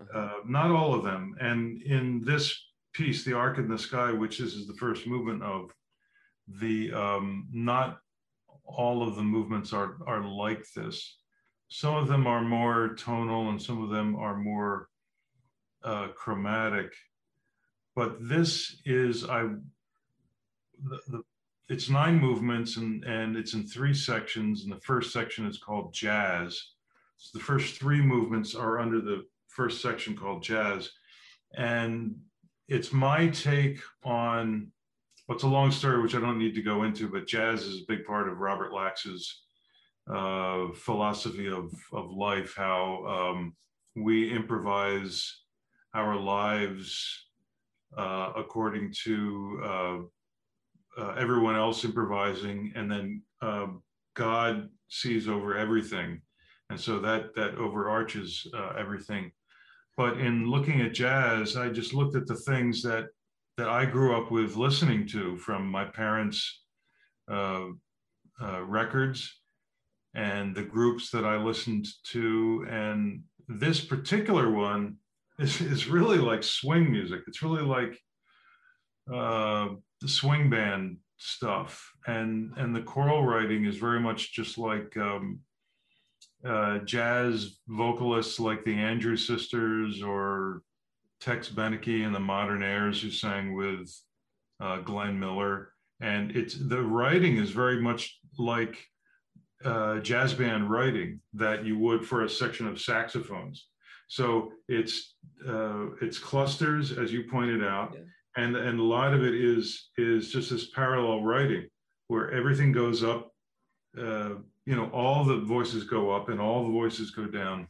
Uh-huh. 0.00 0.18
Uh, 0.18 0.32
not 0.46 0.70
all 0.70 0.94
of 0.94 1.04
them. 1.04 1.34
And 1.40 1.82
in 1.82 2.22
this 2.24 2.54
piece, 2.92 3.24
"The 3.24 3.34
Arc 3.34 3.58
in 3.58 3.68
the 3.68 3.78
Sky," 3.78 4.12
which 4.12 4.38
this 4.38 4.54
is 4.54 4.66
the 4.66 4.74
first 4.74 5.06
movement 5.06 5.42
of, 5.42 5.70
the 6.48 6.92
um, 6.92 7.48
not 7.52 8.00
all 8.64 9.06
of 9.06 9.16
the 9.16 9.22
movements 9.22 9.72
are 9.72 9.96
are 10.06 10.24
like 10.24 10.64
this. 10.74 11.18
Some 11.68 11.94
of 11.94 12.08
them 12.08 12.26
are 12.26 12.42
more 12.42 12.94
tonal, 12.94 13.48
and 13.48 13.60
some 13.60 13.82
of 13.82 13.90
them 13.90 14.16
are 14.16 14.36
more 14.36 14.88
uh, 15.82 16.08
chromatic. 16.08 16.92
But 17.94 18.16
this 18.20 18.80
is 18.84 19.24
I 19.24 19.42
the, 20.84 21.00
the 21.08 21.22
it's 21.68 21.88
nine 21.88 22.18
movements 22.20 22.76
and, 22.76 23.02
and 23.04 23.36
it's 23.36 23.54
in 23.54 23.66
three 23.66 23.94
sections. 23.94 24.64
And 24.64 24.72
the 24.72 24.80
first 24.80 25.12
section 25.12 25.46
is 25.46 25.58
called 25.58 25.94
jazz. 25.94 26.62
So 27.16 27.38
the 27.38 27.44
first 27.44 27.76
three 27.76 28.02
movements 28.02 28.54
are 28.54 28.78
under 28.78 29.00
the 29.00 29.24
first 29.48 29.80
section 29.80 30.16
called 30.16 30.42
jazz. 30.42 30.90
And 31.56 32.16
it's 32.68 32.92
my 32.92 33.28
take 33.28 33.80
on 34.04 34.72
what's 35.26 35.44
a 35.44 35.48
long 35.48 35.70
story, 35.70 36.00
which 36.02 36.14
I 36.14 36.20
don't 36.20 36.38
need 36.38 36.54
to 36.54 36.62
go 36.62 36.82
into, 36.82 37.08
but 37.08 37.26
jazz 37.26 37.62
is 37.62 37.82
a 37.82 37.86
big 37.88 38.04
part 38.04 38.28
of 38.28 38.38
Robert 38.38 38.72
Lax's 38.72 39.42
uh, 40.12 40.68
philosophy 40.74 41.48
of, 41.48 41.72
of 41.92 42.10
life, 42.10 42.54
how 42.56 43.04
um, 43.06 43.54
we 43.94 44.32
improvise 44.32 45.42
our 45.94 46.16
lives 46.16 47.26
uh, 47.96 48.32
according 48.36 48.92
to 49.04 49.60
uh, 49.64 49.98
uh, 50.98 51.14
everyone 51.18 51.56
else 51.56 51.84
improvising, 51.84 52.72
and 52.74 52.90
then 52.90 53.22
um, 53.42 53.82
God 54.14 54.68
sees 54.88 55.28
over 55.28 55.56
everything, 55.56 56.20
and 56.70 56.80
so 56.80 56.98
that 57.00 57.34
that 57.34 57.54
overarches 57.56 58.46
uh, 58.54 58.72
everything. 58.78 59.30
But 59.96 60.18
in 60.18 60.46
looking 60.46 60.80
at 60.80 60.94
jazz, 60.94 61.56
I 61.56 61.68
just 61.68 61.92
looked 61.94 62.16
at 62.16 62.26
the 62.26 62.36
things 62.36 62.82
that 62.82 63.06
that 63.56 63.68
I 63.68 63.84
grew 63.84 64.16
up 64.16 64.30
with 64.30 64.56
listening 64.56 65.06
to 65.08 65.36
from 65.36 65.66
my 65.66 65.84
parents' 65.84 66.62
uh, 67.30 67.66
uh 68.40 68.62
records 68.64 69.42
and 70.14 70.54
the 70.54 70.62
groups 70.62 71.10
that 71.10 71.24
I 71.24 71.36
listened 71.36 71.86
to, 72.10 72.66
and 72.68 73.22
this 73.48 73.80
particular 73.80 74.50
one 74.50 74.96
is, 75.38 75.60
is 75.60 75.88
really 75.88 76.18
like 76.18 76.42
swing 76.42 76.90
music. 76.90 77.20
It's 77.26 77.42
really 77.42 77.62
like 77.62 77.98
uh, 79.12 79.68
the 80.00 80.08
swing 80.08 80.50
band 80.50 80.98
stuff, 81.16 81.90
and 82.06 82.52
and 82.56 82.74
the 82.74 82.82
choral 82.82 83.24
writing 83.24 83.64
is 83.64 83.76
very 83.76 84.00
much 84.00 84.32
just 84.32 84.58
like 84.58 84.96
um, 84.96 85.40
uh, 86.44 86.78
jazz 86.78 87.58
vocalists 87.68 88.38
like 88.38 88.64
the 88.64 88.74
Andrews 88.74 89.26
Sisters 89.26 90.02
or 90.02 90.62
Tex 91.22 91.48
Beneke 91.48 92.04
and 92.04 92.14
the 92.14 92.18
Modernaires 92.18 93.00
who 93.00 93.10
sang 93.10 93.54
with 93.54 93.88
uh, 94.60 94.78
Glenn 94.78 95.18
Miller, 95.18 95.72
and 96.00 96.34
it's 96.36 96.54
the 96.54 96.82
writing 96.82 97.36
is 97.36 97.50
very 97.50 97.80
much 97.80 98.18
like 98.38 98.76
uh, 99.64 100.00
jazz 100.00 100.34
band 100.34 100.68
writing 100.68 101.20
that 101.34 101.64
you 101.64 101.78
would 101.78 102.04
for 102.04 102.24
a 102.24 102.28
section 102.28 102.66
of 102.66 102.80
saxophones. 102.80 103.68
So 104.08 104.50
it's 104.68 105.14
uh, 105.48 105.92
it's 106.00 106.18
clusters, 106.18 106.98
as 106.98 107.12
you 107.12 107.24
pointed 107.30 107.64
out, 107.64 107.94
yeah. 107.94 108.42
and 108.42 108.56
and 108.56 108.80
a 108.80 108.84
lot 108.84 109.14
of 109.14 109.22
it 109.22 109.34
is 109.34 109.90
is 109.96 110.32
just 110.32 110.50
this 110.50 110.70
parallel 110.70 111.22
writing 111.22 111.68
where 112.08 112.32
everything 112.32 112.72
goes 112.72 113.04
up 113.04 113.32
uh, 113.98 114.30
you 114.66 114.76
know 114.76 114.90
all 114.92 115.24
the 115.24 115.40
voices 115.40 115.84
go 115.84 116.10
up 116.10 116.28
and 116.28 116.40
all 116.40 116.64
the 116.64 116.72
voices 116.72 117.10
go 117.10 117.26
down 117.26 117.68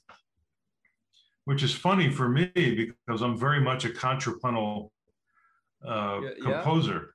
which 1.45 1.63
is 1.63 1.75
funny 1.75 2.11
for 2.11 2.29
me 2.29 2.51
because 2.55 3.23
i'm 3.23 3.39
very 3.39 3.61
much 3.61 3.85
a 3.85 3.91
contrapuntal 3.91 4.93
uh, 5.85 6.21
yeah, 6.23 6.31
composer. 6.41 7.15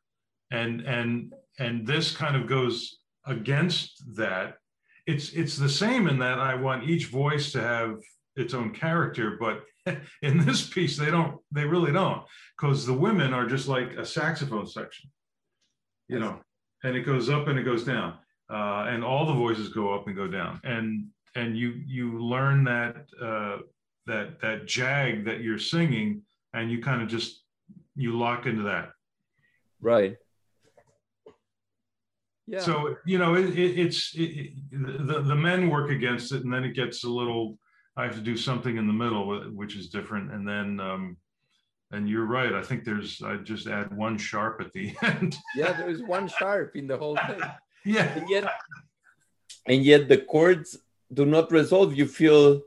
Yeah. 0.52 0.60
and 0.60 0.82
and 0.82 1.34
and 1.60 1.88
this 1.88 2.16
kind 2.16 2.36
of 2.36 2.48
goes 2.48 2.98
against 3.26 4.04
that. 4.16 4.58
It's 5.06 5.32
it's 5.32 5.56
the 5.56 5.70
same 5.70 6.08
in 6.10 6.20
that 6.20 6.40
i 6.40 6.54
want 6.54 6.90
each 6.90 7.06
voice 7.06 7.54
to 7.54 7.62
have 7.62 8.00
its 8.36 8.54
own 8.54 8.74
character 8.74 9.38
but 9.40 9.64
in 10.22 10.46
this 10.46 10.70
piece 10.70 10.98
they 10.98 11.10
don't 11.10 11.40
they 11.50 11.64
really 11.64 11.94
don't 11.94 12.24
because 12.58 12.86
the 12.86 12.94
women 12.94 13.34
are 13.34 13.48
just 13.48 13.70
like 13.70 13.94
a 13.94 14.06
saxophone 14.06 14.68
section 14.68 15.10
you 16.10 16.20
know 16.20 16.42
and 16.84 16.98
it 16.98 17.04
goes 17.04 17.30
up 17.30 17.48
and 17.48 17.58
it 17.58 17.64
goes 17.64 17.86
down 17.86 18.16
uh, 18.50 18.86
and 18.88 19.04
all 19.04 19.26
the 19.26 19.34
voices 19.34 19.70
go 19.70 19.94
up 19.94 20.08
and 20.08 20.16
go 20.16 20.28
down. 20.28 20.60
And 20.64 21.08
and 21.36 21.58
you 21.58 21.82
you 21.86 22.20
learn 22.20 22.64
that 22.64 22.96
uh, 23.22 23.58
that 24.08 24.42
that 24.42 24.66
jag 24.66 25.26
that 25.26 25.42
you're 25.42 25.60
singing 25.60 26.22
and 26.54 26.72
you 26.72 26.82
kind 26.82 27.02
of 27.02 27.08
just 27.08 27.44
you 27.96 28.18
lock 28.18 28.46
into 28.46 28.64
that 28.64 28.90
right 29.82 30.18
yeah. 32.50 32.62
So 32.62 32.96
you 33.06 33.18
know 33.18 33.36
it, 33.36 33.60
it, 33.60 33.78
it's 33.78 34.14
it, 34.16 34.54
the 34.72 35.22
the 35.22 35.36
men 35.36 35.70
work 35.70 35.92
against 35.92 36.32
it, 36.32 36.46
and 36.46 36.54
then 36.54 36.64
it 36.64 36.76
gets 36.76 37.04
a 37.04 37.10
little 37.10 37.60
I 37.98 38.04
have 38.04 38.14
to 38.14 38.22
do 38.22 38.38
something 38.38 38.78
in 38.78 38.86
the 38.86 38.94
middle, 38.94 39.42
which 39.54 39.76
is 39.76 39.90
different. 39.90 40.32
And 40.32 40.48
then, 40.48 40.80
um, 40.80 41.18
and 41.90 42.08
you're 42.08 42.28
right. 42.28 42.54
I 42.54 42.62
think 42.62 42.84
there's, 42.84 43.24
I 43.24 43.38
just 43.38 43.66
add 43.66 43.92
one 43.98 44.20
sharp 44.20 44.62
at 44.62 44.72
the 44.72 44.96
end. 45.02 45.36
yeah, 45.56 45.74
there's 45.74 46.04
one 46.04 46.28
sharp 46.28 46.76
in 46.76 46.86
the 46.86 46.96
whole 46.96 47.18
thing. 47.18 47.42
yeah. 47.86 48.04
And 48.16 48.30
yet, 48.30 48.52
and 49.66 49.84
yet 49.84 50.08
the 50.08 50.20
chords 50.20 50.78
do 51.12 51.26
not 51.26 51.52
resolve. 51.52 51.96
You 51.96 52.06
feel, 52.06 52.62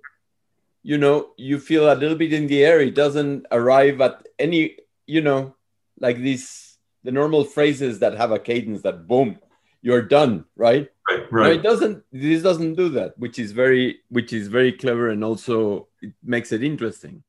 you 0.82 0.98
know, 0.98 1.30
you 1.36 1.58
feel 1.58 1.92
a 1.92 1.94
little 1.94 2.16
bit 2.16 2.32
in 2.32 2.46
the 2.46 2.64
air. 2.64 2.80
It 2.80 2.94
doesn't 2.94 3.46
arrive 3.50 4.00
at 4.00 4.26
any, 4.38 4.76
you 5.06 5.20
know, 5.20 5.54
like 5.98 6.16
these 6.16 6.78
the 7.02 7.12
normal 7.12 7.44
phrases 7.44 7.98
that 8.00 8.16
have 8.16 8.30
a 8.30 8.38
cadence 8.38 8.82
that 8.82 9.06
boom, 9.06 9.38
you're 9.82 10.02
done, 10.02 10.44
right? 10.56 10.88
Right, 11.08 11.32
right. 11.32 11.46
No, 11.46 11.52
it 11.52 11.62
doesn't. 11.62 12.04
This 12.12 12.42
doesn't 12.42 12.74
do 12.74 12.88
that, 12.90 13.18
which 13.18 13.38
is 13.38 13.52
very, 13.52 14.00
which 14.08 14.32
is 14.32 14.48
very 14.48 14.72
clever, 14.72 15.08
and 15.08 15.24
also 15.24 15.88
it 16.02 16.12
makes 16.22 16.52
it 16.52 16.62
interesting. 16.62 17.22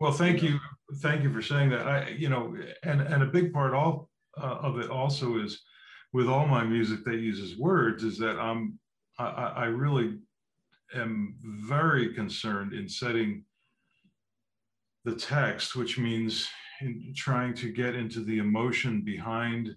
Well, 0.00 0.12
thank 0.12 0.42
you, 0.42 0.58
thank 0.96 1.22
you 1.22 1.32
for 1.32 1.42
saying 1.42 1.70
that. 1.70 1.86
I, 1.86 2.08
you 2.10 2.28
know, 2.28 2.56
and 2.82 3.00
and 3.00 3.22
a 3.22 3.26
big 3.26 3.52
part 3.52 3.74
all 3.74 4.08
uh, 4.36 4.58
of 4.62 4.78
it 4.78 4.90
also 4.90 5.38
is 5.38 5.62
with 6.12 6.26
all 6.26 6.46
my 6.46 6.64
music 6.64 7.04
that 7.04 7.16
uses 7.16 7.58
words 7.58 8.02
is 8.04 8.18
that 8.18 8.38
I'm 8.38 8.78
I, 9.18 9.24
I 9.24 9.64
really 9.66 10.18
am 10.94 11.36
very 11.42 12.14
concerned 12.14 12.72
in 12.72 12.88
setting 12.88 13.44
the 15.04 15.14
text, 15.14 15.76
which 15.76 15.98
means 15.98 16.48
in 16.80 17.12
trying 17.16 17.54
to 17.54 17.72
get 17.72 17.94
into 17.94 18.20
the 18.20 18.38
emotion 18.38 19.02
behind 19.02 19.74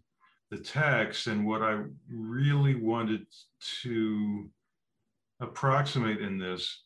the 0.49 0.57
text. 0.57 1.27
And 1.27 1.45
what 1.45 1.61
I 1.61 1.83
really 2.09 2.75
wanted 2.75 3.25
to 3.83 4.49
approximate 5.39 6.21
in 6.21 6.37
this 6.37 6.83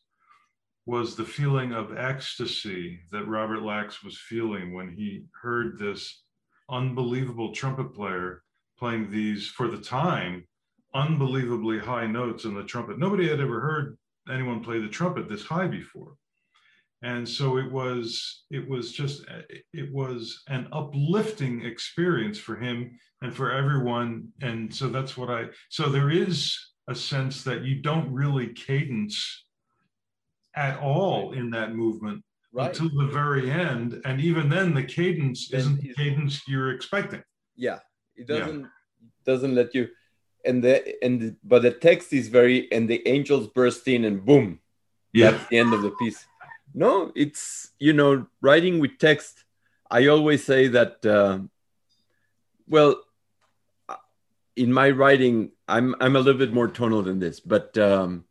was 0.86 1.16
the 1.16 1.24
feeling 1.24 1.72
of 1.72 1.96
ecstasy 1.96 3.00
that 3.10 3.26
Robert 3.26 3.62
Lax 3.62 4.04
was 4.04 4.16
feeling 4.16 4.72
when 4.72 4.88
he 4.88 5.24
heard 5.42 5.78
this 5.78 6.22
unbelievable 6.70 7.52
trumpet 7.52 7.92
player 7.92 8.42
playing 8.78 9.10
these, 9.10 9.48
for 9.48 9.68
the 9.68 9.80
time, 9.80 10.46
unbelievably 10.94 11.78
high 11.78 12.06
notes 12.06 12.44
in 12.44 12.54
the 12.54 12.62
trumpet. 12.62 12.98
Nobody 12.98 13.28
had 13.28 13.40
ever 13.40 13.60
heard 13.60 13.98
anyone 14.30 14.62
play 14.62 14.80
the 14.80 14.88
trumpet 14.88 15.28
this 15.28 15.44
high 15.44 15.66
before. 15.66 16.14
And 17.02 17.28
so 17.28 17.58
it 17.58 17.70
was 17.70 18.44
it 18.50 18.66
was 18.68 18.92
just 18.92 19.24
it 19.72 19.92
was 19.92 20.42
an 20.48 20.68
uplifting 20.72 21.64
experience 21.64 22.38
for 22.38 22.56
him 22.56 22.98
and 23.22 23.34
for 23.34 23.52
everyone. 23.52 24.28
And 24.40 24.74
so 24.74 24.88
that's 24.88 25.16
what 25.16 25.30
i 25.30 25.44
so 25.68 25.88
there 25.88 26.10
is 26.10 26.58
a 26.88 26.94
sense 26.94 27.44
that 27.44 27.62
you 27.62 27.82
don't 27.82 28.12
really 28.12 28.48
cadence 28.54 29.44
at 30.54 30.78
all 30.78 31.32
in 31.32 31.50
that 31.50 31.74
movement 31.74 32.24
right. 32.52 32.68
until 32.68 32.88
the 32.98 33.12
very 33.12 33.50
end. 33.50 34.00
And 34.04 34.20
even 34.20 34.48
then 34.48 34.74
the 34.74 34.82
cadence 34.82 35.48
then 35.48 35.60
isn't 35.60 35.80
the 35.82 35.94
cadence 35.94 36.40
you're 36.48 36.72
expecting. 36.72 37.22
Yeah. 37.56 37.78
It 38.16 38.26
doesn't 38.26 38.60
yeah. 38.60 38.66
doesn't 39.26 39.54
let 39.54 39.74
you 39.74 39.88
and 40.46 40.62
the 40.62 41.04
and 41.04 41.20
the, 41.20 41.36
but 41.44 41.62
the 41.62 41.72
text 41.72 42.12
is 42.12 42.28
very 42.28 42.70
and 42.72 42.88
the 42.88 43.06
angels 43.06 43.48
burst 43.48 43.86
in 43.88 44.04
and 44.04 44.24
boom. 44.24 44.60
Yeah. 45.12 45.30
That's 45.30 45.48
the 45.48 45.58
end 45.58 45.72
of 45.74 45.82
the 45.82 45.90
piece. 45.90 46.26
No 46.74 47.12
it's 47.14 47.72
you 47.78 47.92
know 47.92 48.26
writing 48.40 48.78
with 48.78 48.98
text 48.98 49.44
i 49.90 50.06
always 50.06 50.44
say 50.44 50.68
that 50.68 51.04
uh, 51.06 51.38
well 52.68 52.96
in 54.56 54.72
my 54.72 54.90
writing 54.90 55.50
i'm 55.68 55.94
i'm 56.00 56.16
a 56.16 56.20
little 56.20 56.38
bit 56.38 56.52
more 56.52 56.68
tonal 56.68 57.02
than 57.02 57.18
this 57.18 57.40
but 57.40 57.76
um 57.78 58.24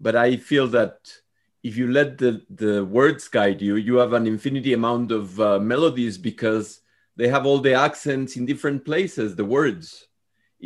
but 0.00 0.16
i 0.16 0.36
feel 0.36 0.66
that 0.68 0.98
if 1.62 1.76
you 1.76 1.90
let 1.90 2.18
the 2.18 2.42
the 2.50 2.84
words 2.84 3.28
guide 3.28 3.60
you 3.60 3.76
you 3.76 3.96
have 3.96 4.12
an 4.12 4.26
infinity 4.26 4.72
amount 4.72 5.12
of 5.12 5.40
uh, 5.40 5.58
melodies 5.58 6.16
because 6.18 6.80
they 7.16 7.28
have 7.28 7.46
all 7.46 7.58
the 7.58 7.74
accents 7.74 8.36
in 8.36 8.46
different 8.46 8.84
places 8.84 9.36
the 9.36 9.44
words 9.44 10.08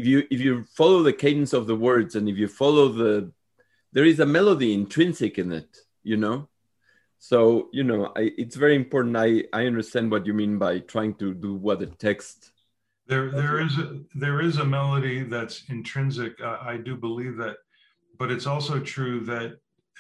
if 0.01 0.07
you 0.07 0.27
if 0.31 0.41
you 0.41 0.65
follow 0.81 1.03
the 1.03 1.13
cadence 1.13 1.53
of 1.53 1.67
the 1.67 1.77
words 1.77 2.15
and 2.17 2.29
if 2.29 2.37
you 2.39 2.49
follow 2.49 2.89
the 2.89 3.31
there 3.93 4.07
is 4.13 4.19
a 4.21 4.27
melody 4.27 4.73
intrinsic 4.73 5.39
in 5.39 5.53
it 5.53 5.71
you 6.03 6.17
know 6.17 6.49
so 7.19 7.69
you 7.73 7.85
know 7.85 8.13
I, 8.17 8.33
it's 8.43 8.57
very 8.57 8.77
important 8.77 9.17
i 9.17 9.45
i 9.53 9.67
understand 9.67 10.11
what 10.11 10.27
you 10.27 10.35
mean 10.43 10.59
by 10.59 10.79
trying 10.95 11.15
to 11.23 11.35
do 11.35 11.55
what 11.55 11.81
the 11.81 11.87
text 11.87 12.53
there 13.07 13.31
there 13.31 13.61
is 13.61 13.77
a 13.79 14.01
there 14.15 14.41
is 14.41 14.57
a 14.59 14.65
melody 14.65 15.23
that's 15.35 15.65
intrinsic 15.69 16.33
uh, 16.43 16.59
i 16.73 16.77
do 16.79 16.97
believe 16.97 17.37
that 17.37 17.57
but 18.19 18.31
it's 18.31 18.47
also 18.47 18.81
true 18.81 19.21
that 19.33 19.51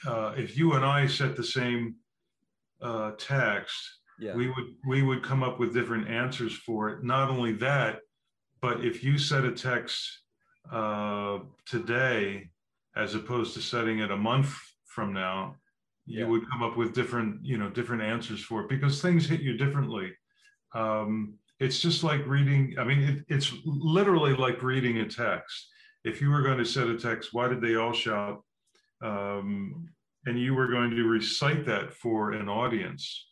uh, 0.06 0.32
if 0.44 0.56
you 0.56 0.72
and 0.76 0.84
i 0.84 1.06
set 1.06 1.36
the 1.36 1.50
same 1.58 1.94
uh, 2.80 3.10
text 3.18 3.76
yeah. 4.18 4.34
we 4.34 4.48
would 4.48 4.68
we 4.86 5.02
would 5.02 5.22
come 5.22 5.42
up 5.42 5.58
with 5.60 5.74
different 5.74 6.08
answers 6.08 6.54
for 6.66 6.88
it 6.90 7.04
not 7.04 7.28
only 7.28 7.52
that 7.52 8.00
but 8.61 8.85
if 8.85 9.03
you 9.03 9.18
set 9.18 9.44
a 9.44 9.53
text 9.53 10.20
uh, 10.73 11.38
today 11.66 12.51
as 12.96 13.14
opposed 13.14 13.55
to 13.55 13.61
setting 13.61 14.01
it 14.01 14.11
a 14.11 14.16
month 14.16 14.55
from 14.87 15.12
now 15.12 15.57
you 16.11 16.27
would 16.27 16.49
come 16.51 16.62
up 16.62 16.77
with 16.77 16.92
different 16.92 17.38
you 17.44 17.57
know 17.57 17.70
different 17.70 18.03
answers 18.03 18.42
for 18.42 18.62
it 18.62 18.68
because 18.68 19.01
things 19.01 19.29
hit 19.29 19.40
you 19.40 19.57
differently. 19.57 20.11
Um, 20.75 21.35
it's 21.61 21.79
just 21.79 22.03
like 22.03 22.27
reading 22.27 22.75
i 22.79 22.85
mean 22.85 23.03
it, 23.03 23.25
it's 23.29 23.53
literally 23.64 24.35
like 24.35 24.62
reading 24.62 24.99
a 24.99 25.09
text. 25.09 25.68
If 26.05 26.20
you 26.20 26.31
were 26.31 26.42
going 26.42 26.59
to 26.59 26.64
set 26.64 26.88
a 26.88 26.99
text 26.99 27.31
why 27.33 27.49
did 27.49 27.61
they 27.61 27.77
all 27.77 27.92
shout? 27.92 28.42
Um, 29.03 29.88
and 30.27 30.38
you 30.38 30.55
were 30.55 30.68
going 30.68 30.90
to 30.90 31.05
recite 31.05 31.64
that 31.66 31.92
for 31.92 32.33
an 32.33 32.49
audience. 32.49 33.29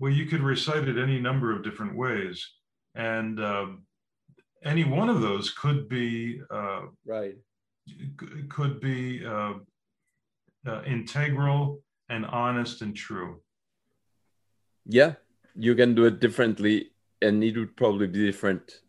Well 0.00 0.12
you 0.12 0.26
could 0.26 0.42
recite 0.42 0.88
it 0.88 0.98
any 0.98 1.20
number 1.20 1.54
of 1.54 1.62
different 1.62 1.96
ways. 1.96 2.44
And 2.96 3.38
uh, 3.38 3.66
any 4.64 4.84
one 4.84 5.08
of 5.08 5.20
those 5.20 5.50
could 5.50 5.88
be 5.88 6.40
uh, 6.50 6.82
right 7.06 7.36
could 8.48 8.80
be 8.80 9.24
uh, 9.24 9.54
uh, 10.66 10.82
integral 10.86 11.82
and 12.08 12.26
honest 12.26 12.82
and 12.82 12.94
true. 12.94 13.40
Yeah, 14.86 15.14
you 15.54 15.74
can 15.74 15.94
do 15.94 16.04
it 16.04 16.20
differently, 16.20 16.90
and 17.22 17.42
it 17.42 17.56
would 17.56 17.76
probably 17.76 18.06
be 18.06 18.26
different 18.26 18.80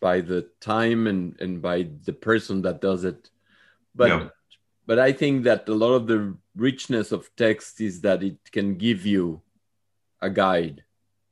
by 0.00 0.20
the 0.20 0.48
time 0.60 1.06
and, 1.06 1.40
and 1.40 1.62
by 1.62 1.88
the 2.04 2.12
person 2.12 2.62
that 2.62 2.80
does 2.80 3.04
it. 3.04 3.30
But 3.94 4.08
yeah. 4.08 4.28
but 4.86 4.98
I 4.98 5.12
think 5.12 5.44
that 5.44 5.68
a 5.68 5.74
lot 5.74 5.92
of 5.92 6.06
the 6.06 6.36
richness 6.56 7.12
of 7.12 7.30
text 7.36 7.80
is 7.80 8.00
that 8.02 8.22
it 8.22 8.38
can 8.50 8.76
give 8.76 9.06
you 9.06 9.42
a 10.20 10.30
guide. 10.30 10.82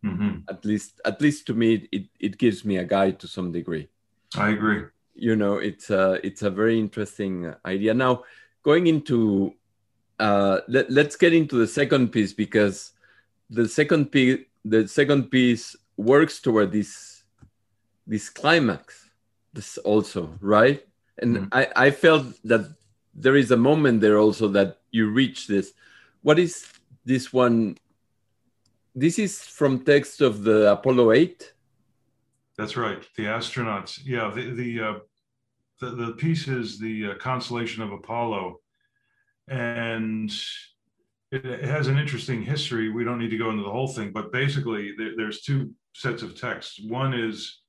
Mm-hmm. 0.05 0.49
At 0.49 0.65
least 0.65 1.01
at 1.05 1.21
least 1.21 1.47
to 1.49 1.55
me 1.55 1.89
it, 1.93 2.07
it 2.19 2.39
gives 2.39 2.65
me 2.65 2.79
a 2.79 2.85
guide 2.85 3.21
to 3.21 3.29
some 3.29 3.53
degree. 3.53 3.89
I 4.37 4.51
agree. 4.51 4.85
You 5.15 5.37
know, 5.37 5.57
it's 5.57 5.91
a 5.91 6.19
it's 6.25 6.43
a 6.43 6.51
very 6.51 6.79
interesting 6.79 7.53
idea. 7.67 7.93
Now 7.93 8.25
going 8.63 8.87
into 8.87 9.55
uh, 10.19 10.61
let, 10.69 10.91
let's 10.91 11.17
get 11.17 11.33
into 11.33 11.57
the 11.57 11.67
second 11.67 12.13
piece 12.13 12.33
because 12.33 12.93
the 13.49 13.69
second 13.69 14.13
piece 14.13 14.41
the 14.65 14.87
second 14.87 15.31
piece 15.31 15.75
works 15.97 16.41
toward 16.41 16.73
this 16.73 17.25
this 18.07 18.29
climax 18.29 19.09
this 19.53 19.79
also 19.79 20.37
right 20.41 20.87
and 21.19 21.37
mm-hmm. 21.37 21.49
I, 21.53 21.69
I 21.77 21.91
felt 21.91 22.27
that 22.45 22.75
there 23.15 23.37
is 23.37 23.51
a 23.51 23.57
moment 23.57 24.01
there 24.01 24.19
also 24.19 24.49
that 24.49 24.79
you 24.91 25.11
reach 25.11 25.47
this 25.47 25.73
what 26.23 26.39
is 26.39 26.67
this 27.05 27.33
one 27.33 27.77
this 28.95 29.19
is 29.19 29.41
from 29.43 29.85
text 29.85 30.21
of 30.21 30.43
the 30.43 30.73
apollo 30.73 31.13
8 31.13 31.53
that's 32.57 32.77
right 32.77 33.03
the 33.17 33.25
astronauts 33.25 34.01
yeah 34.05 34.31
the 34.35 34.51
the 34.51 34.81
uh, 34.81 34.99
the, 35.81 35.91
the 35.91 36.13
piece 36.13 36.47
is 36.49 36.79
the 36.79 37.13
uh, 37.13 37.15
consolation 37.15 37.83
of 37.83 37.93
apollo 37.93 38.61
and 39.49 40.33
it, 41.33 41.65
has 41.65 41.87
an 41.87 41.99
interesting 41.99 42.43
history. 42.43 42.89
We 42.89 43.05
don't 43.05 43.19
need 43.19 43.31
to 43.31 43.39
go 43.39 43.51
into 43.51 43.63
the 43.63 43.71
whole 43.71 43.89
thing, 43.89 44.13
but 44.13 44.33
basically, 44.33 44.93
there, 44.97 45.13
there's 45.17 45.43
two 45.43 45.73
sets 45.95 46.23
of 46.23 46.39
texts. 46.39 46.81
One 46.89 47.15
is, 47.15 47.61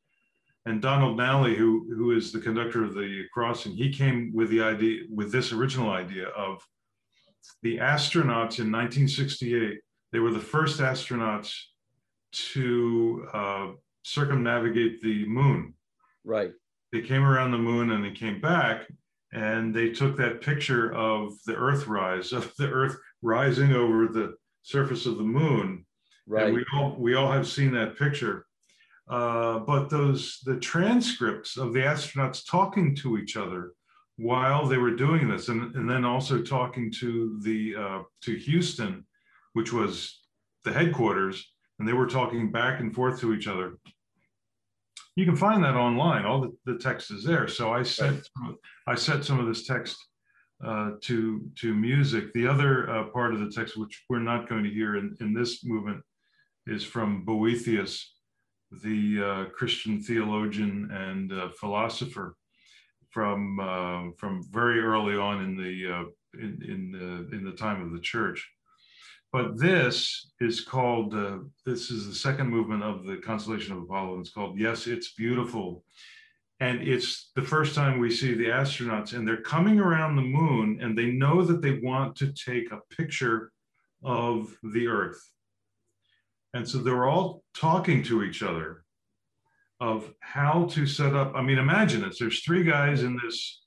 and 0.65 0.81
Donald 0.81 1.17
Nally, 1.17 1.55
who 1.55 1.87
who 1.95 2.11
is 2.11 2.31
the 2.31 2.39
conductor 2.39 2.83
of 2.83 2.93
the 2.93 3.23
crossing, 3.33 3.73
he 3.73 3.91
came 3.91 4.31
with 4.33 4.49
the 4.49 4.61
idea 4.61 5.01
with 5.09 5.31
this 5.31 5.51
original 5.51 5.91
idea 5.91 6.27
of 6.29 6.65
the 7.63 7.77
astronauts 7.77 8.59
in 8.59 8.71
1968. 8.71 9.79
They 10.11 10.19
were 10.19 10.31
the 10.31 10.39
first 10.39 10.79
astronauts 10.79 11.53
to 12.31 13.27
uh, 13.33 13.67
circumnavigate 14.03 15.01
the 15.01 15.25
moon. 15.25 15.73
Right. 16.23 16.51
They 16.91 17.01
came 17.01 17.23
around 17.23 17.51
the 17.51 17.57
moon 17.57 17.91
and 17.91 18.03
they 18.03 18.11
came 18.11 18.41
back, 18.41 18.87
and 19.33 19.73
they 19.73 19.89
took 19.89 20.17
that 20.17 20.41
picture 20.41 20.93
of 20.93 21.33
the 21.45 21.55
Earth 21.55 21.87
rise, 21.87 22.33
of 22.33 22.53
the 22.57 22.69
Earth 22.69 22.97
rising 23.21 23.73
over 23.73 24.07
the 24.07 24.35
surface 24.63 25.05
of 25.05 25.17
the 25.17 25.23
moon. 25.23 25.85
Right. 26.27 26.47
And 26.47 26.55
we 26.55 26.65
all 26.73 26.95
we 26.97 27.15
all 27.15 27.31
have 27.31 27.47
seen 27.47 27.71
that 27.73 27.97
picture. 27.97 28.45
Uh, 29.09 29.59
but 29.59 29.89
those 29.89 30.39
the 30.45 30.57
transcripts 30.57 31.57
of 31.57 31.73
the 31.73 31.79
astronauts 31.79 32.45
talking 32.49 32.95
to 32.95 33.17
each 33.17 33.35
other 33.35 33.73
while 34.17 34.67
they 34.67 34.77
were 34.77 34.95
doing 34.95 35.27
this, 35.27 35.47
and, 35.47 35.75
and 35.75 35.89
then 35.89 36.05
also 36.05 36.41
talking 36.41 36.91
to 36.99 37.39
the 37.43 37.75
uh, 37.75 38.01
to 38.21 38.35
Houston, 38.35 39.05
which 39.53 39.73
was 39.73 40.19
the 40.63 40.73
headquarters, 40.73 41.51
and 41.79 41.87
they 41.87 41.93
were 41.93 42.07
talking 42.07 42.51
back 42.51 42.79
and 42.79 42.93
forth 42.93 43.19
to 43.19 43.33
each 43.33 43.47
other 43.47 43.77
you 45.15 45.25
can 45.25 45.35
find 45.35 45.63
that 45.63 45.75
online. 45.75 46.25
All 46.25 46.41
the, 46.41 46.55
the 46.65 46.79
text 46.79 47.11
is 47.11 47.23
there. 47.23 47.47
So 47.47 47.73
I 47.73 47.83
set 47.83 48.13
right. 48.41 48.55
I 48.87 48.95
set 48.95 49.23
some 49.23 49.39
of 49.39 49.47
this 49.47 49.67
text 49.67 49.97
uh, 50.65 50.91
to 51.01 51.49
to 51.59 51.73
music. 51.73 52.31
The 52.33 52.47
other 52.47 52.89
uh, 52.89 53.03
part 53.09 53.33
of 53.33 53.39
the 53.39 53.51
text, 53.51 53.77
which 53.77 54.03
we're 54.09 54.19
not 54.19 54.47
going 54.47 54.63
to 54.63 54.69
hear 54.69 54.97
in, 54.97 55.15
in 55.19 55.33
this 55.33 55.65
movement, 55.65 56.01
is 56.65 56.83
from 56.83 57.25
Boethius, 57.25 58.15
the 58.83 59.23
uh, 59.23 59.45
Christian 59.49 60.01
theologian 60.01 60.89
and 60.91 61.33
uh, 61.33 61.49
philosopher 61.59 62.35
from 63.09 63.59
uh, 63.59 64.11
from 64.17 64.41
very 64.49 64.79
early 64.79 65.17
on 65.17 65.43
in 65.43 65.57
the 65.57 65.93
uh, 65.93 66.03
in 66.41 66.63
in 66.67 66.91
the, 66.93 67.35
in 67.35 67.43
the 67.43 67.51
time 67.51 67.81
of 67.81 67.91
the 67.91 67.99
church. 67.99 68.49
But 69.33 69.57
this 69.57 70.31
is 70.41 70.61
called 70.61 71.13
uh, 71.13 71.37
this 71.65 71.89
is 71.89 72.07
the 72.07 72.15
second 72.15 72.49
movement 72.49 72.83
of 72.83 73.05
the 73.05 73.17
consolation 73.17 73.73
of 73.73 73.83
Apollo. 73.83 74.13
And 74.13 74.21
it's 74.21 74.33
called 74.33 74.59
Yes, 74.59 74.87
It's 74.87 75.13
Beautiful, 75.13 75.85
and 76.59 76.81
it's 76.81 77.31
the 77.35 77.41
first 77.41 77.73
time 77.73 77.99
we 77.99 78.11
see 78.11 78.33
the 78.33 78.47
astronauts, 78.47 79.13
and 79.13 79.27
they're 79.27 79.41
coming 79.41 79.79
around 79.79 80.15
the 80.15 80.21
moon, 80.21 80.79
and 80.81 80.97
they 80.97 81.11
know 81.11 81.43
that 81.43 81.61
they 81.61 81.79
want 81.79 82.15
to 82.17 82.33
take 82.33 82.71
a 82.71 82.81
picture 82.95 83.51
of 84.03 84.55
the 84.61 84.87
Earth. 84.87 85.21
And 86.53 86.67
so 86.67 86.79
they're 86.79 87.07
all 87.07 87.43
talking 87.55 88.03
to 88.03 88.23
each 88.23 88.43
other 88.43 88.83
of 89.79 90.13
how 90.19 90.65
to 90.65 90.85
set 90.85 91.15
up. 91.15 91.33
I 91.35 91.41
mean, 91.41 91.57
imagine 91.57 92.01
this. 92.01 92.19
There's 92.19 92.43
three 92.43 92.63
guys 92.63 93.03
in 93.03 93.17
this 93.23 93.63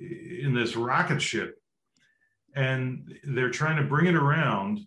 in 0.00 0.54
this 0.54 0.76
rocket 0.76 1.20
ship, 1.20 1.56
and 2.56 3.14
they're 3.24 3.50
trying 3.50 3.76
to 3.76 3.84
bring 3.84 4.06
it 4.06 4.14
around. 4.14 4.80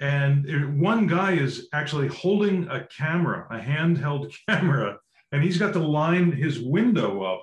And 0.00 0.80
one 0.80 1.06
guy 1.06 1.32
is 1.32 1.68
actually 1.74 2.08
holding 2.08 2.66
a 2.68 2.86
camera, 2.86 3.46
a 3.50 3.58
handheld 3.58 4.34
camera, 4.48 4.98
and 5.32 5.42
he's 5.44 5.58
got 5.58 5.74
to 5.74 5.78
line 5.78 6.32
his 6.32 6.60
window 6.60 7.22
up. 7.22 7.42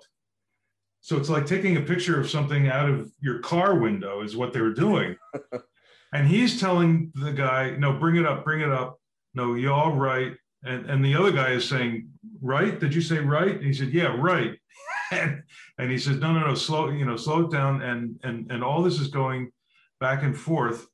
So 1.02 1.18
it's 1.18 1.30
like 1.30 1.46
taking 1.46 1.78
a 1.78 1.82
picture 1.82 2.20
of 2.20 2.30
something 2.30 2.68
out 2.68 2.90
of 2.90 3.12
your 3.22 3.40
car 3.40 3.80
window, 3.80 4.24
is 4.24 4.36
what 4.36 4.52
they're 4.52 4.74
doing. 4.74 5.16
and 6.14 6.28
he's 6.28 6.60
telling 6.60 7.12
the 7.16 7.32
guy, 7.32 7.76
"No, 7.78 7.94
bring 7.94 8.16
it 8.16 8.26
up, 8.26 8.44
bring 8.44 8.62
it 8.62 8.72
up. 8.72 9.00
No, 9.34 9.54
you're 9.54 9.72
all 9.72 9.96
right." 9.96 10.34
And 10.66 10.90
and 10.90 11.06
the 11.06 11.16
other 11.16 11.32
guy 11.32 11.52
is 11.52 11.70
saying, 11.70 12.10
"Right? 12.42 12.80
Did 12.80 12.94
you 12.94 13.02
say 13.02 13.20
right?" 13.20 13.56
And 13.56 13.64
he 13.64 13.74
said, 13.74 13.94
"Yeah, 13.94 14.16
right." 14.20 14.58
and, 15.12 15.44
and 15.78 15.92
he 15.92 15.98
says, 15.98 16.18
"No, 16.18 16.34
no, 16.34 16.48
no, 16.48 16.56
slow, 16.56 16.90
you 16.90 17.06
know, 17.06 17.16
slow 17.16 17.46
it 17.46 17.52
down." 17.52 17.84
And 17.84 18.20
and 18.24 18.52
and 18.52 18.64
all 18.64 18.82
this 18.82 19.00
is 19.00 19.08
going 19.08 19.52
back 20.00 20.24
and 20.24 20.36
forth, 20.36 20.88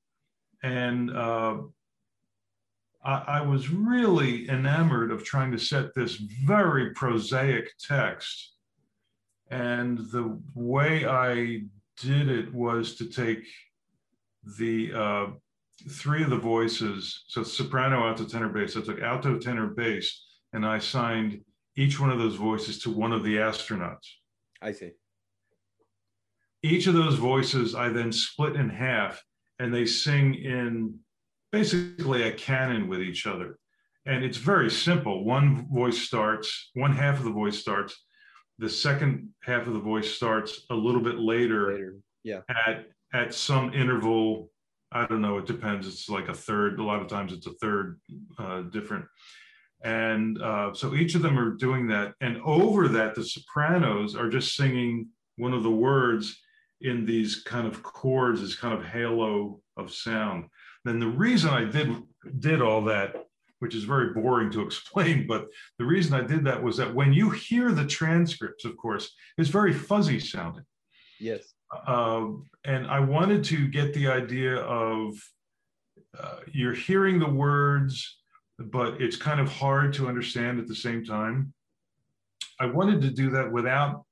and 0.63 1.15
uh, 1.15 1.58
I, 3.04 3.23
I 3.28 3.41
was 3.41 3.69
really 3.69 4.49
enamored 4.49 5.12
of 5.12 5.23
trying 5.23 5.52
to 5.52 5.60
set 5.60 5.93
this 5.93 6.15
very 6.15 6.93
prosaic 6.93 7.69
text. 7.78 8.54
And 9.52 9.99
the 10.12 10.39
way 10.56 11.06
I 11.06 11.63
did 12.02 12.30
it 12.30 12.54
was 12.54 12.95
to 12.95 13.06
take 13.06 13.45
the 14.58 14.93
uh, 14.93 15.26
three 15.89 16.23
of 16.23 16.30
the 16.30 16.38
voices, 16.38 17.26
so 17.28 17.43
soprano, 17.43 18.08
alto, 18.08 18.26
tenor, 18.26 18.49
bass. 18.49 18.76
I 18.78 18.82
took 18.82 19.02
alto, 19.02 19.38
tenor, 19.38 19.67
bass, 19.67 20.26
and 20.54 20.65
I 20.65 20.80
signed 20.80 21.41
each 21.76 21.99
one 21.99 22.10
of 22.10 22.19
those 22.19 22.36
voices 22.36 22.80
to 22.80 22.89
one 22.89 23.12
of 23.12 23.23
the 23.23 23.38
astronauts. 23.38 24.08
I 24.62 24.71
see. 24.71 24.91
Each 26.62 26.88
of 26.88 26.93
those 26.93 27.15
voices 27.15 27.76
I 27.76 27.89
then 27.89 28.12
split 28.12 28.56
in 28.56 28.69
half, 28.69 29.21
and 29.63 29.73
they 29.73 29.86
sing 29.86 30.36
in 30.36 30.93
basically 31.54 32.23
a 32.23 32.34
canon 32.34 32.89
with 32.89 32.99
each 33.02 33.26
other. 33.26 33.58
And 34.06 34.21
it's 34.21 34.38
very 34.38 34.69
simple. 34.69 35.23
One 35.23 35.67
voice 35.71 35.99
starts, 35.99 36.71
one 36.73 36.91
half 36.91 37.19
of 37.19 37.23
the 37.23 37.32
voice 37.32 37.58
starts, 37.58 37.95
the 38.60 38.69
second 38.69 39.30
half 39.41 39.65
of 39.65 39.73
the 39.73 39.80
voice 39.80 40.12
starts 40.12 40.65
a 40.69 40.76
little 40.76 40.99
bit 41.02 41.17
later, 41.17 41.71
Later. 41.71 41.95
Yeah. 42.26 42.41
at 42.67 42.88
at 43.13 43.34
some 43.34 43.73
interval. 43.73 44.49
I 44.91 45.06
don't 45.06 45.21
know. 45.21 45.38
It 45.38 45.45
depends. 45.45 45.88
It's 45.88 46.10
like 46.10 46.28
a 46.28 46.34
third. 46.34 46.80
A 46.80 46.84
lot 46.84 47.02
of 47.02 47.08
times 47.08 47.32
it's 47.32 47.47
a 47.47 47.54
third 47.54 48.02
uh, 48.38 48.63
different. 48.63 49.06
And 49.86 50.41
uh, 50.41 50.73
so 50.73 50.93
each 50.93 51.15
of 51.15 51.21
them 51.21 51.39
are 51.39 51.52
doing 51.52 51.88
that. 51.88 52.13
And 52.19 52.41
over 52.43 52.89
that, 52.89 53.15
the 53.15 53.23
sopranos 53.23 54.15
are 54.15 54.30
just 54.30 54.56
singing 54.56 55.08
one 55.38 55.54
of 55.54 55.63
the 55.63 55.71
words 55.71 56.38
in 56.84 57.06
these 57.06 57.43
kind 57.43 57.65
of 57.65 57.82
chords, 57.82 58.41
this 58.41 58.56
kind 58.56 58.78
of 58.78 58.86
halo 58.86 59.62
of 59.78 59.91
sound. 59.91 60.46
Then 60.86 61.00
the 61.00 61.08
reason 61.08 61.50
I 61.50 61.63
did 61.65 61.96
did 62.39 62.62
all 62.62 62.84
that, 62.86 63.26
which 63.60 63.74
is 63.74 63.86
very 63.86 64.13
boring 64.13 64.52
to 64.52 64.62
explain, 64.65 65.26
but 65.28 65.48
the 65.80 65.86
reason 65.86 66.13
I 66.13 66.22
did 66.22 66.43
that 66.46 66.62
was 66.62 66.78
that 66.78 66.93
when 66.93 67.13
you 67.13 67.30
hear 67.30 67.72
the 67.72 67.88
transcripts, 67.88 68.65
of 68.65 68.78
course, 68.78 69.13
it's 69.38 69.50
very 69.50 69.74
fuzzy 69.74 70.19
sounding. 70.19 70.65
Yes. 71.19 71.54
Uh, 71.88 72.28
and 72.65 72.86
I 72.88 73.00
wanted 73.00 73.43
to 73.46 73.67
get 73.67 73.93
the 73.93 74.08
idea 74.08 74.58
of 74.58 75.15
uh, 76.19 76.39
you're 76.52 76.74
hearing 76.74 77.17
the 77.17 77.30
words, 77.30 78.19
but 78.60 79.02
it's 79.02 79.17
kind 79.17 79.39
of 79.39 79.48
hard 79.48 79.93
to 79.93 80.08
understand 80.08 80.60
at 80.60 80.67
the 80.67 80.76
same 80.76 81.04
time. 81.04 81.54
I 82.60 82.67
wanted 82.67 83.02
to 83.02 83.10
do 83.10 83.32
that 83.32 83.52
without 83.52 84.06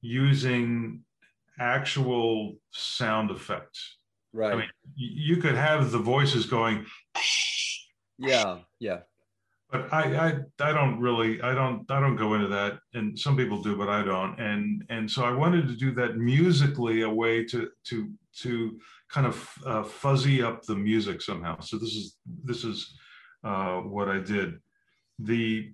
using 0.00 1.04
actual 1.58 2.56
sound 2.70 3.30
effects. 3.30 3.96
Right. 4.32 4.52
I 4.52 4.56
mean, 4.56 4.68
you 4.94 5.38
could 5.38 5.54
have 5.54 5.90
the 5.90 5.98
voices 5.98 6.46
going, 6.46 6.84
yeah. 8.18 8.58
Yeah. 8.80 9.00
but 9.70 9.92
I, 9.92 10.02
I 10.60 10.68
I 10.68 10.72
don't 10.72 11.00
really 11.00 11.40
I 11.40 11.54
don't 11.54 11.90
I 11.90 12.00
don't 12.00 12.16
go 12.16 12.34
into 12.34 12.48
that 12.48 12.78
and 12.94 13.18
some 13.18 13.36
people 13.36 13.62
do 13.62 13.76
but 13.76 13.88
I 13.88 14.02
don't 14.02 14.38
and 14.40 14.84
and 14.88 15.10
so 15.10 15.24
I 15.24 15.32
wanted 15.32 15.68
to 15.68 15.74
do 15.74 15.92
that 15.92 16.16
musically 16.16 17.02
a 17.02 17.08
way 17.08 17.44
to 17.44 17.70
to 17.84 18.10
to 18.40 18.78
kind 19.08 19.26
of 19.26 19.50
uh, 19.64 19.82
fuzzy 19.82 20.42
up 20.42 20.62
the 20.62 20.76
music 20.76 21.22
somehow 21.22 21.60
so 21.60 21.78
this 21.78 21.94
is 21.94 22.16
this 22.44 22.64
is 22.64 22.94
uh, 23.44 23.78
what 23.78 24.08
I 24.08 24.18
did 24.18 24.58
the 25.18 25.72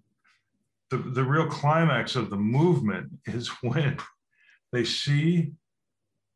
the 0.91 0.99
the 0.99 1.25
real 1.25 1.47
climax 1.47 2.17
of 2.17 2.31
the 2.31 2.37
movement 2.37 3.11
is 3.27 3.49
when 3.63 3.97
they 4.73 4.85
see 4.85 5.53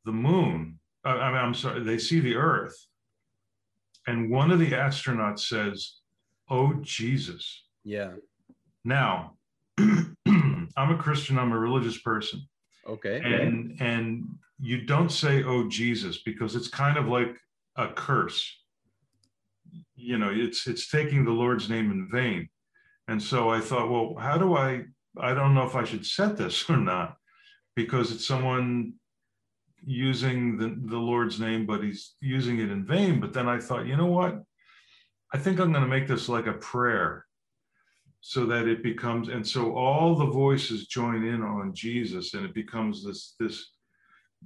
the 0.08 0.12
moon 0.28 0.56
I 1.04 1.10
I 1.24 1.28
mean 1.32 1.40
I'm 1.46 1.54
sorry 1.62 1.80
they 1.82 1.98
see 2.08 2.20
the 2.20 2.36
earth 2.50 2.76
and 4.06 4.30
one 4.30 4.50
of 4.50 4.58
the 4.58 4.70
astronauts 4.70 5.40
says 5.52 5.78
oh 6.56 6.70
Jesus 6.82 7.44
Yeah. 7.84 8.12
now, 8.84 9.12
I'm 9.78 10.90
a 10.96 10.96
Christian, 11.04 11.38
I'm 11.38 11.52
a 11.52 11.58
religious 11.68 11.98
person. 12.10 12.38
Okay. 12.94 13.16
And 13.24 13.76
and 13.80 14.04
you 14.68 14.76
don't 14.92 15.12
say 15.22 15.34
oh 15.44 15.68
Jesus 15.80 16.14
because 16.28 16.52
it's 16.58 16.68
kind 16.82 16.96
of 17.02 17.06
like 17.06 17.32
a 17.76 17.88
curse. 17.88 18.40
You 19.94 20.16
know, 20.20 20.30
it's 20.32 20.66
it's 20.66 20.90
taking 20.90 21.24
the 21.24 21.38
Lord's 21.42 21.68
name 21.68 21.90
in 21.90 22.08
vain. 22.10 22.48
And 23.08 23.20
so 23.30 23.50
I 23.56 23.60
thought, 23.60 23.90
well, 23.92 24.08
how 24.26 24.36
do 24.38 24.48
I 24.56 24.84
I 25.28 25.34
don't 25.34 25.54
know 25.54 25.66
if 25.66 25.76
I 25.76 25.84
should 25.84 26.06
set 26.06 26.36
this 26.36 26.56
or 26.72 26.76
not 26.78 27.16
because 27.76 28.06
it's 28.12 28.26
someone 28.26 28.94
using 29.84 30.56
the, 30.56 30.76
the 30.90 30.98
Lord's 30.98 31.40
name, 31.40 31.66
but 31.66 31.82
he's 31.82 32.14
using 32.20 32.58
it 32.58 32.70
in 32.70 32.84
vain. 32.84 33.20
But 33.20 33.32
then 33.32 33.48
I 33.48 33.58
thought, 33.58 33.86
you 33.86 33.96
know 33.96 34.06
what? 34.06 34.42
I 35.32 35.38
think 35.38 35.60
I'm 35.60 35.72
going 35.72 35.84
to 35.84 35.88
make 35.88 36.08
this 36.08 36.28
like 36.28 36.46
a 36.46 36.54
prayer 36.54 37.26
so 38.20 38.46
that 38.46 38.66
it 38.66 38.82
becomes 38.82 39.28
and 39.28 39.46
so 39.46 39.76
all 39.76 40.16
the 40.16 40.26
voices 40.26 40.86
join 40.86 41.24
in 41.24 41.42
on 41.42 41.72
Jesus 41.72 42.34
and 42.34 42.44
it 42.44 42.52
becomes 42.52 43.04
this 43.04 43.34
this 43.38 43.70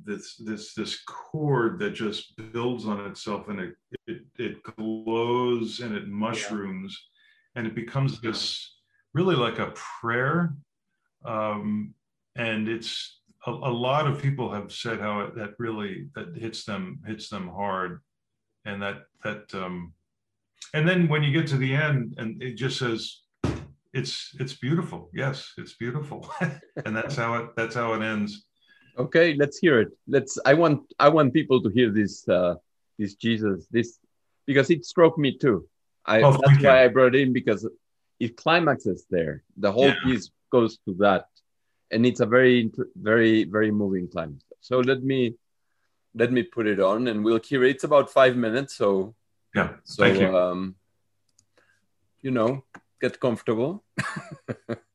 this 0.04 0.36
this 0.36 0.74
this 0.74 1.02
chord 1.04 1.78
that 1.78 1.94
just 1.94 2.34
builds 2.52 2.86
on 2.86 3.06
itself 3.06 3.48
and 3.48 3.60
it 3.60 3.74
it, 4.06 4.22
it 4.38 4.62
glows 4.62 5.80
and 5.80 5.94
it 5.94 6.08
mushrooms 6.08 6.98
and 7.54 7.66
it 7.66 7.74
becomes 7.74 8.20
this 8.20 8.76
really 9.14 9.36
like 9.36 9.58
a 9.58 9.72
prayer 10.00 10.54
um, 11.24 11.94
and 12.36 12.68
it's 12.68 13.20
a, 13.46 13.50
a 13.50 13.74
lot 13.88 14.07
of 14.07 14.22
people 14.22 14.52
have 14.52 14.72
said 14.72 15.00
how 15.00 15.20
it, 15.20 15.35
that 15.37 15.50
really 15.59 16.09
that 16.14 16.37
hits 16.37 16.64
them 16.64 17.00
hits 17.07 17.28
them 17.28 17.48
hard 17.48 18.00
and 18.64 18.81
that 18.83 19.02
that 19.24 19.52
um, 19.55 19.92
and 20.74 20.88
then 20.88 21.09
when 21.09 21.22
you 21.22 21.33
get 21.33 21.46
to 21.48 21.57
the 21.57 21.74
end 21.74 22.14
and 22.18 22.42
it 22.42 22.55
just 22.55 22.78
says 22.78 23.22
it's 23.92 24.35
it's 24.40 24.55
beautiful 24.55 25.11
yes 25.12 25.52
it's 25.59 25.74
beautiful 25.74 26.31
and 26.85 26.96
that's 26.96 27.16
how 27.16 27.35
it 27.35 27.50
that's 27.57 27.74
how 27.74 27.94
it 27.94 28.02
ends 28.02 28.46
Okay. 28.98 29.35
Let's 29.35 29.59
hear 29.59 29.81
it. 29.81 29.88
Let's. 30.07 30.38
I 30.44 30.55
want. 30.55 30.83
I 30.98 31.09
want 31.09 31.33
people 31.33 31.62
to 31.62 31.70
hear 31.70 31.90
this. 31.90 32.28
Uh, 32.28 32.57
this 32.98 33.14
Jesus. 33.14 33.66
This 33.70 33.98
because 34.46 34.68
it 34.68 34.85
struck 34.85 35.16
me 35.16 35.38
too. 35.38 35.66
I. 36.05 36.20
Oh, 36.20 36.33
that's 36.33 36.62
why 36.62 36.85
I 36.85 36.88
brought 36.88 37.14
it 37.14 37.22
in 37.22 37.33
because 37.33 37.66
it 38.20 38.37
climaxes 38.37 39.07
there. 39.09 39.44
The 39.57 39.72
whole 39.72 39.87
Yeah. 39.87 40.05
piece 40.05 40.31
goes 40.50 40.76
to 40.85 40.94
that, 40.98 41.24
and 41.92 42.07
it's 42.07 42.20
a 42.20 42.26
very, 42.26 42.72
very, 42.96 43.44
very 43.44 43.70
moving 43.70 44.09
climax. 44.09 44.44
So 44.61 44.81
let 44.81 45.02
me, 45.02 45.35
let 46.14 46.33
me 46.33 46.42
put 46.42 46.66
it 46.66 46.81
on, 46.81 47.09
and 47.09 47.24
we'll 47.24 47.38
hear. 47.38 47.64
It's 47.64 47.85
about 47.85 48.11
five 48.11 48.37
minutes. 48.37 48.74
So 48.74 49.14
yeah 49.55 49.68
So, 49.85 50.05
you 50.05 50.37
um, 50.37 50.74
you 52.22 52.31
know, 52.31 52.64
get 53.00 53.20
comfortable. 53.20 53.85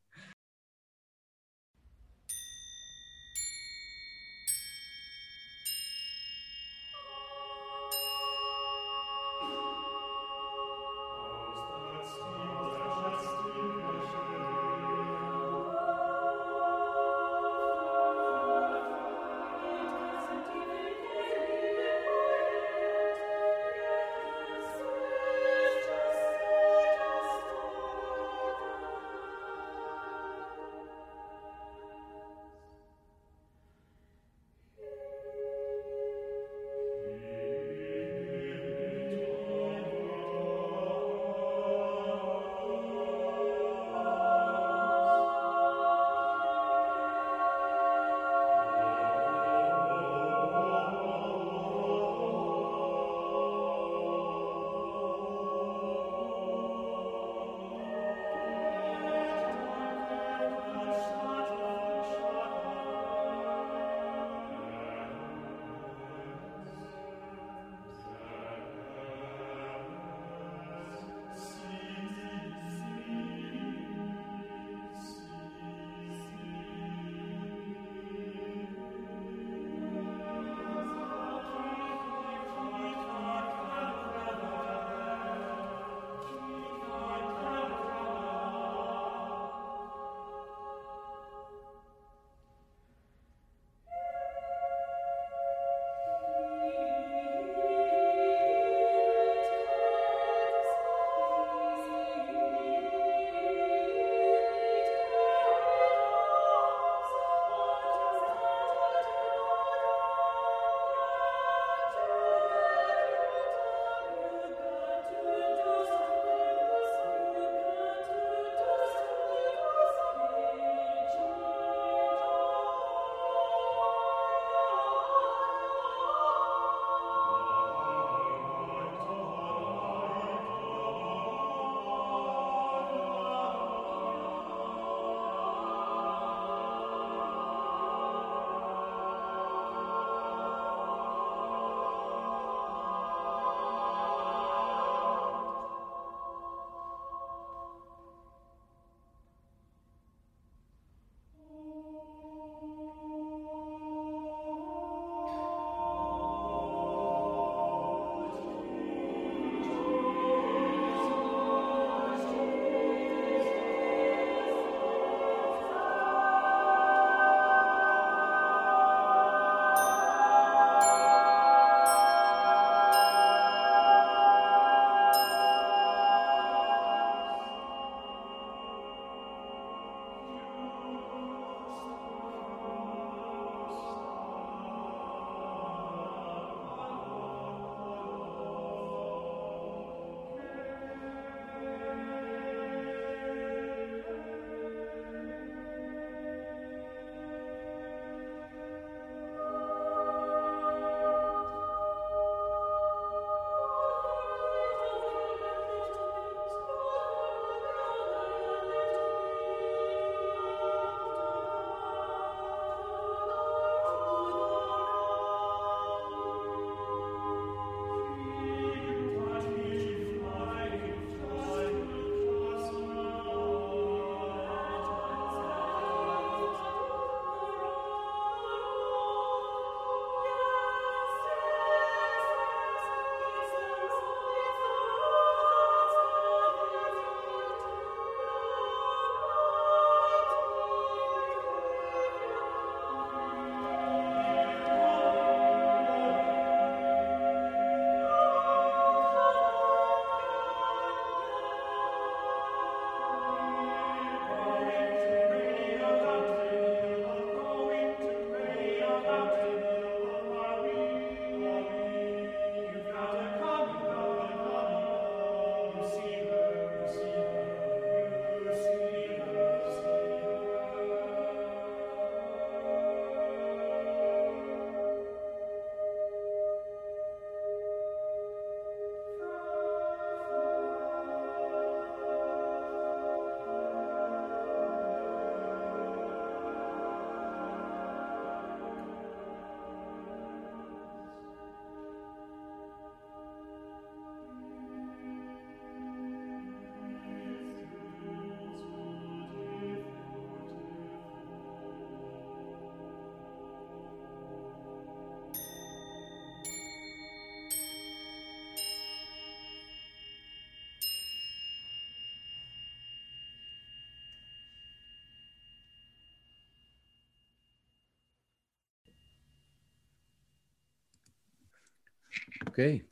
Okay. 322.58 322.82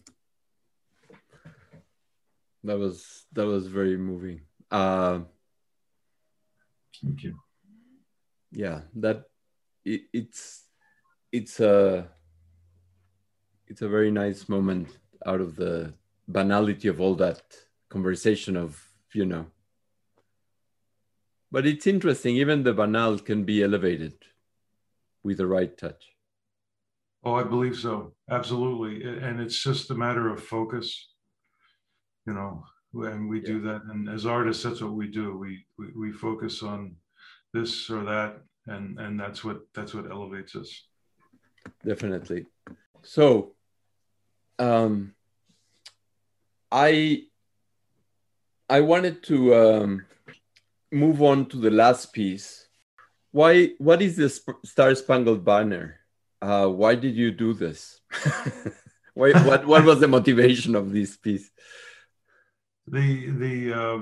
That 2.63 2.79
was 2.79 3.27
that 3.33 3.47
was 3.47 3.67
very 3.67 3.97
moving. 3.97 4.43
Uh, 4.71 5.21
Thank 7.03 7.25
you. 7.25 7.37
Yeah, 8.53 8.83
that 8.95 9.25
it, 9.85 10.03
it's 10.13 10.69
it's 11.33 11.59
a 11.59 12.09
it's 13.67 13.83
a 13.83 13.89
very 13.89 14.13
nice 14.13 14.49
moment 14.49 14.99
out 15.27 15.41
of 15.41 15.57
the 15.57 15.93
banality 16.29 16.87
of 16.87 17.01
all 17.01 17.17
that 17.17 17.43
conversation 17.89 18.57
of 18.57 18.81
you 19.13 19.25
know 19.25 19.47
but 21.53 21.65
it's 21.67 21.87
interesting 21.87 22.37
even 22.37 22.65
the 22.65 22.73
banal 22.73 23.17
can 23.19 23.45
be 23.45 23.63
elevated 23.63 24.15
with 25.23 25.37
the 25.39 25.47
right 25.47 25.79
touch 25.79 26.16
oh 27.27 27.35
i 27.35 27.43
believe 27.43 27.77
so 27.77 28.15
absolutely 28.31 28.95
and 29.27 29.41
it's 29.41 29.63
just 29.63 29.91
a 29.91 29.95
matter 29.95 30.33
of 30.33 30.43
focus 30.43 30.87
you 32.27 32.33
know 32.33 32.65
and 32.95 33.29
we 33.29 33.41
yeah. 33.41 33.47
do 33.47 33.61
that 33.61 33.83
and 33.91 34.09
as 34.09 34.25
artists 34.25 34.63
that's 34.63 34.81
what 34.81 34.93
we 34.93 35.07
do 35.07 35.37
we, 35.37 35.67
we 35.79 35.87
we 36.03 36.13
focus 36.13 36.63
on 36.63 36.97
this 37.53 37.91
or 37.91 38.03
that 38.05 38.39
and 38.67 38.99
and 38.99 39.21
that's 39.21 39.45
what 39.45 39.59
that's 39.75 39.93
what 39.93 40.11
elevates 40.11 40.57
us 40.57 40.71
definitely 41.85 42.47
so 43.03 43.53
um 44.59 45.13
I 46.71 47.25
I 48.69 48.81
wanted 48.81 49.23
to 49.25 49.55
um, 49.55 50.05
move 50.91 51.23
on 51.23 51.47
to 51.47 51.57
the 51.57 51.71
last 51.71 52.13
piece. 52.13 52.67
Why? 53.31 53.73
What 53.79 54.03
is 54.03 54.17
the 54.17 54.29
Star 54.65 54.95
Spangled 54.95 55.45
Banner? 55.45 56.01
Uh, 56.41 56.69
why 56.69 56.95
did 56.95 57.15
you 57.15 57.31
do 57.31 57.53
this? 57.55 58.01
why, 59.15 59.33
what 59.45 59.67
What 59.67 59.85
was 59.85 60.01
the 60.01 60.09
motivation 60.09 60.75
of 60.75 60.93
this 60.93 61.17
piece? 61.17 61.51
The 62.87 63.31
the 63.31 63.73
uh, 63.73 63.99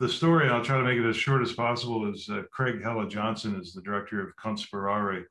the 0.00 0.08
story. 0.08 0.48
I'll 0.48 0.64
try 0.64 0.78
to 0.78 0.84
make 0.84 0.98
it 0.98 1.08
as 1.08 1.16
short 1.16 1.42
as 1.42 1.52
possible. 1.52 2.12
Is 2.12 2.28
uh, 2.30 2.42
Craig 2.52 2.82
Hella 2.82 3.08
Johnson 3.08 3.58
is 3.60 3.72
the 3.72 3.82
director 3.82 4.20
of 4.20 4.34
Conspirare, 4.36 5.24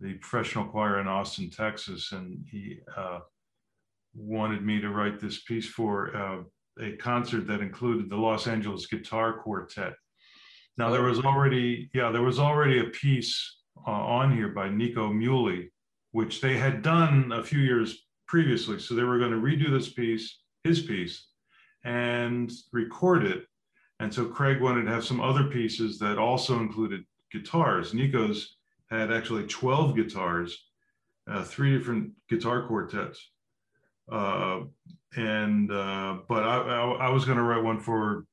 the 0.00 0.14
professional 0.14 0.66
choir 0.66 1.00
in 1.00 1.08
Austin, 1.08 1.50
Texas, 1.50 2.12
and 2.12 2.44
he 2.50 2.78
uh, 2.96 3.20
wanted 4.14 4.64
me 4.64 4.80
to 4.80 4.90
write 4.90 5.20
this 5.20 5.42
piece 5.42 5.66
for 5.66 6.16
uh, 6.16 6.42
a 6.80 6.96
concert 6.96 7.46
that 7.46 7.60
included 7.60 8.08
the 8.08 8.16
Los 8.16 8.46
Angeles 8.46 8.86
Guitar 8.86 9.38
Quartet. 9.38 9.94
Now 10.78 10.90
there 10.90 11.02
was 11.02 11.20
already, 11.20 11.90
yeah, 11.92 12.10
there 12.10 12.22
was 12.22 12.38
already 12.38 12.80
a 12.80 12.84
piece 12.84 13.59
uh, 13.86 13.90
on 13.90 14.34
here 14.34 14.48
by 14.48 14.68
Nico 14.68 15.10
Muhly, 15.10 15.70
which 16.12 16.40
they 16.40 16.56
had 16.56 16.82
done 16.82 17.32
a 17.32 17.42
few 17.42 17.60
years 17.60 18.06
previously. 18.26 18.78
So 18.78 18.94
they 18.94 19.02
were 19.02 19.18
going 19.18 19.32
to 19.32 19.36
redo 19.36 19.70
this 19.70 19.92
piece, 19.92 20.38
his 20.64 20.80
piece, 20.80 21.26
and 21.84 22.50
record 22.72 23.24
it. 23.24 23.44
And 23.98 24.12
so 24.12 24.26
Craig 24.26 24.60
wanted 24.60 24.84
to 24.84 24.92
have 24.92 25.04
some 25.04 25.20
other 25.20 25.44
pieces 25.44 25.98
that 25.98 26.18
also 26.18 26.58
included 26.58 27.04
guitars. 27.30 27.92
Nico's 27.92 28.56
had 28.90 29.12
actually 29.12 29.46
12 29.46 29.94
guitars, 29.94 30.64
uh, 31.30 31.44
three 31.44 31.76
different 31.76 32.12
guitar 32.28 32.66
quartets. 32.66 33.30
Uh, 34.10 34.60
and 35.16 35.70
uh, 35.70 36.18
but 36.28 36.42
I, 36.44 36.56
I, 36.56 37.06
I 37.06 37.10
was 37.10 37.24
going 37.24 37.38
to 37.38 37.44
write 37.44 37.62
one 37.62 37.80
for 37.80 38.26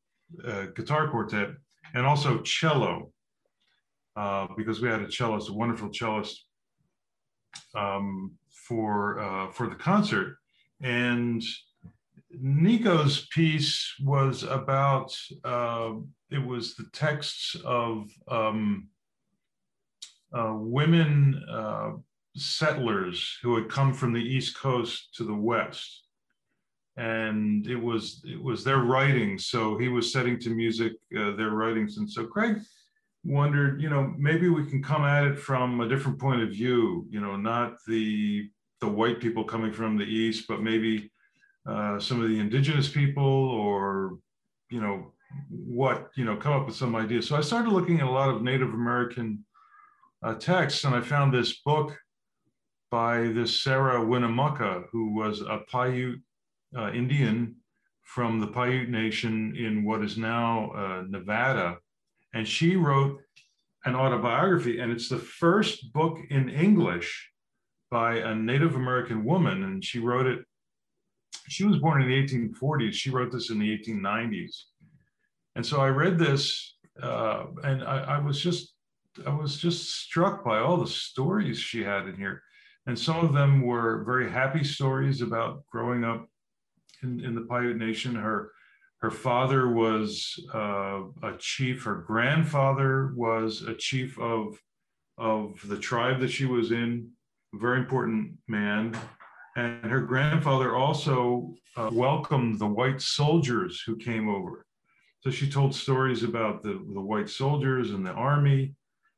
uh, 0.46 0.66
guitar 0.76 1.10
quartet 1.10 1.50
and 1.94 2.06
also 2.06 2.42
cello 2.42 3.12
uh, 4.18 4.48
because 4.58 4.82
we 4.82 4.90
had 4.90 5.02
a 5.02 5.12
cellist, 5.12 5.50
a 5.50 5.54
wonderful 5.54 5.92
cellist 5.94 6.46
um, 7.76 8.32
for 8.68 9.20
uh, 9.20 9.52
for 9.52 9.70
the 9.70 9.76
concert. 9.76 10.38
And 10.82 11.44
Nico's 12.32 13.28
piece 13.28 13.94
was 14.04 14.42
about 14.44 15.16
uh, 15.44 15.92
it 16.32 16.44
was 16.44 16.76
the 16.76 16.88
texts 16.94 17.56
of 17.64 18.10
um, 18.28 18.88
uh, 20.34 20.54
women 20.56 21.42
uh, 21.50 21.92
settlers 22.36 23.38
who 23.44 23.56
had 23.56 23.70
come 23.70 23.94
from 23.94 24.14
the 24.14 24.22
East 24.22 24.58
Coast 24.58 25.10
to 25.16 25.24
the 25.24 25.34
West. 25.34 26.06
And 26.98 27.68
it 27.68 27.76
was 27.76 28.24
it 28.26 28.42
was 28.42 28.64
their 28.64 28.80
writings. 28.80 29.46
So 29.46 29.78
he 29.78 29.90
was 29.90 30.12
setting 30.12 30.40
to 30.40 30.50
music 30.50 30.94
their 31.12 31.52
writings. 31.52 31.98
And 31.98 32.10
so 32.10 32.26
Craig 32.26 32.58
wondered, 33.24 33.82
you 33.82 33.90
know, 33.90 34.14
maybe 34.18 34.50
we 34.50 34.66
can 34.66 34.82
come 34.82 35.04
at 35.04 35.26
it 35.26 35.40
from 35.40 35.82
a 35.82 35.88
different 35.88 36.20
point 36.20 36.42
of 36.42 36.50
view. 36.50 37.06
You 37.10 37.20
know, 37.20 37.36
not 37.36 37.76
the 37.88 38.50
the 38.80 38.88
white 38.88 39.20
people 39.20 39.44
coming 39.44 39.74
from 39.74 39.98
the 39.98 40.06
East, 40.06 40.46
but 40.48 40.62
maybe 40.62 41.12
uh, 41.68 42.00
some 42.00 42.22
of 42.22 42.30
the 42.30 42.40
indigenous 42.40 42.90
people, 42.90 43.24
or 43.24 44.18
you 44.70 44.82
know, 44.82 45.14
what 45.50 46.10
you 46.16 46.26
know, 46.26 46.36
come 46.38 46.54
up 46.54 46.66
with 46.66 46.76
some 46.76 46.96
ideas. 46.96 47.28
So 47.28 47.36
I 47.36 47.42
started 47.42 47.72
looking 47.72 48.00
at 48.00 48.08
a 48.08 48.12
lot 48.12 48.30
of 48.30 48.42
Native 48.42 48.74
American 48.74 49.46
uh, 50.24 50.36
texts, 50.36 50.84
and 50.84 50.96
I 50.96 51.02
found 51.02 51.34
this 51.34 51.62
book 51.62 51.98
by 52.90 53.28
this 53.28 53.62
Sarah 53.62 54.04
Winnemucca, 54.04 54.84
who 54.92 55.14
was 55.14 55.42
a 55.42 55.62
Paiute 55.70 56.22
uh, 56.78 56.92
Indian 56.92 57.56
from 58.04 58.40
the 58.40 58.48
Paiute 58.48 58.90
Nation 58.90 59.54
in 59.58 59.84
what 59.84 60.04
is 60.04 60.18
now 60.18 60.72
uh, 60.72 61.04
Nevada. 61.08 61.78
And 62.38 62.48
she 62.48 62.76
wrote 62.76 63.20
an 63.86 63.96
autobiography, 63.96 64.80
and 64.80 64.92
it's 64.92 65.10
the 65.10 65.18
first 65.18 65.92
book 65.92 66.20
in 66.30 66.50
English 66.50 67.32
by 67.90 68.18
a 68.18 68.36
Native 68.36 68.76
American 68.76 69.26
woman. 69.26 69.64
And 69.64 69.84
she 69.84 69.98
wrote 69.98 70.28
it, 70.28 70.46
she 71.48 71.64
was 71.64 71.78
born 71.78 72.00
in 72.00 72.08
the 72.08 72.24
1840s. 72.24 72.94
She 72.94 73.10
wrote 73.10 73.32
this 73.32 73.50
in 73.50 73.58
the 73.58 73.76
1890s. 73.76 74.56
And 75.56 75.66
so 75.66 75.82
I 75.82 75.88
read 75.88 76.20
this, 76.20 76.76
uh, 77.02 77.46
and 77.64 77.84
I, 77.84 78.18
I 78.18 78.20
was 78.20 78.40
just 78.40 78.76
I 79.26 79.34
was 79.34 79.58
just 79.58 79.90
struck 79.90 80.46
by 80.46 80.60
all 80.60 80.78
the 80.78 80.86
stories 80.86 81.58
she 81.58 81.84
had 81.84 82.08
in 82.08 82.18
here. 82.18 82.44
And 82.86 82.98
some 82.98 83.26
of 83.26 83.34
them 83.34 83.64
were 83.64 84.04
very 84.04 84.30
happy 84.30 84.64
stories 84.64 85.24
about 85.24 85.66
growing 85.72 86.04
up 86.04 86.30
in, 87.02 87.20
in 87.26 87.34
the 87.34 87.48
Paiute 87.50 87.78
Nation. 87.78 88.14
Her 88.14 88.52
her 89.00 89.12
father 89.12 89.70
was 89.70 90.40
uh, 90.54 91.02
a 91.22 91.38
chief. 91.38 91.84
Her 91.84 91.96
grandfather 91.96 93.14
was 93.16 93.62
a 93.62 93.76
chief 93.76 94.20
of 94.20 94.60
of 95.18 95.60
the 95.68 95.78
tribe 95.78 96.20
that 96.20 96.32
she 96.32 96.46
was 96.46 96.72
in. 96.72 97.10
A 97.56 97.58
very 97.58 97.80
important 97.80 98.34
man. 98.48 98.98
And 99.56 99.86
her 99.86 100.02
grandfather 100.02 100.76
also 100.76 101.56
uh, 101.76 101.90
welcomed 101.92 102.60
the 102.60 102.68
white 102.68 103.02
soldiers 103.02 103.82
who 103.82 103.96
came 103.96 104.30
over. 104.30 104.66
So 105.22 105.32
she 105.32 105.50
told 105.50 105.74
stories 105.74 106.22
about 106.22 106.62
the, 106.62 106.74
the 106.94 107.02
white 107.02 107.30
soldiers 107.30 107.90
and 107.92 108.06
the 108.06 108.12
army 108.12 108.76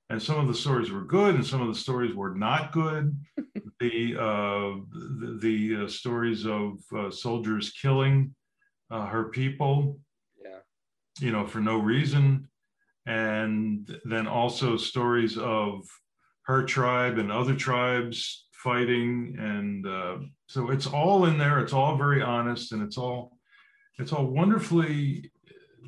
and 0.09 0.21
some 0.21 0.39
of 0.39 0.47
the 0.47 0.53
stories 0.53 0.91
were 0.91 1.03
good 1.03 1.35
and 1.35 1.45
some 1.45 1.61
of 1.61 1.67
the 1.67 1.79
stories 1.79 2.15
were 2.15 2.33
not 2.33 2.71
good 2.71 3.15
the 3.79 4.15
uh, 4.17 4.79
the, 4.91 5.37
the 5.41 5.83
uh, 5.83 5.87
stories 5.87 6.45
of 6.45 6.79
uh, 6.95 7.11
soldiers 7.11 7.71
killing 7.71 8.33
uh, 8.91 9.05
her 9.05 9.25
people 9.25 9.99
yeah 10.43 10.59
you 11.19 11.31
know 11.31 11.45
for 11.45 11.59
no 11.59 11.77
reason 11.77 12.47
and 13.05 13.99
then 14.05 14.27
also 14.27 14.77
stories 14.77 15.37
of 15.37 15.83
her 16.43 16.63
tribe 16.63 17.17
and 17.17 17.31
other 17.31 17.55
tribes 17.55 18.47
fighting 18.51 19.35
and 19.39 19.87
uh, 19.87 20.17
so 20.47 20.69
it's 20.69 20.87
all 20.87 21.25
in 21.25 21.37
there 21.37 21.59
it's 21.59 21.73
all 21.73 21.97
very 21.97 22.21
honest 22.21 22.71
and 22.71 22.81
it's 22.81 22.97
all 22.97 23.37
it's 23.97 24.13
all 24.13 24.25
wonderfully 24.25 25.31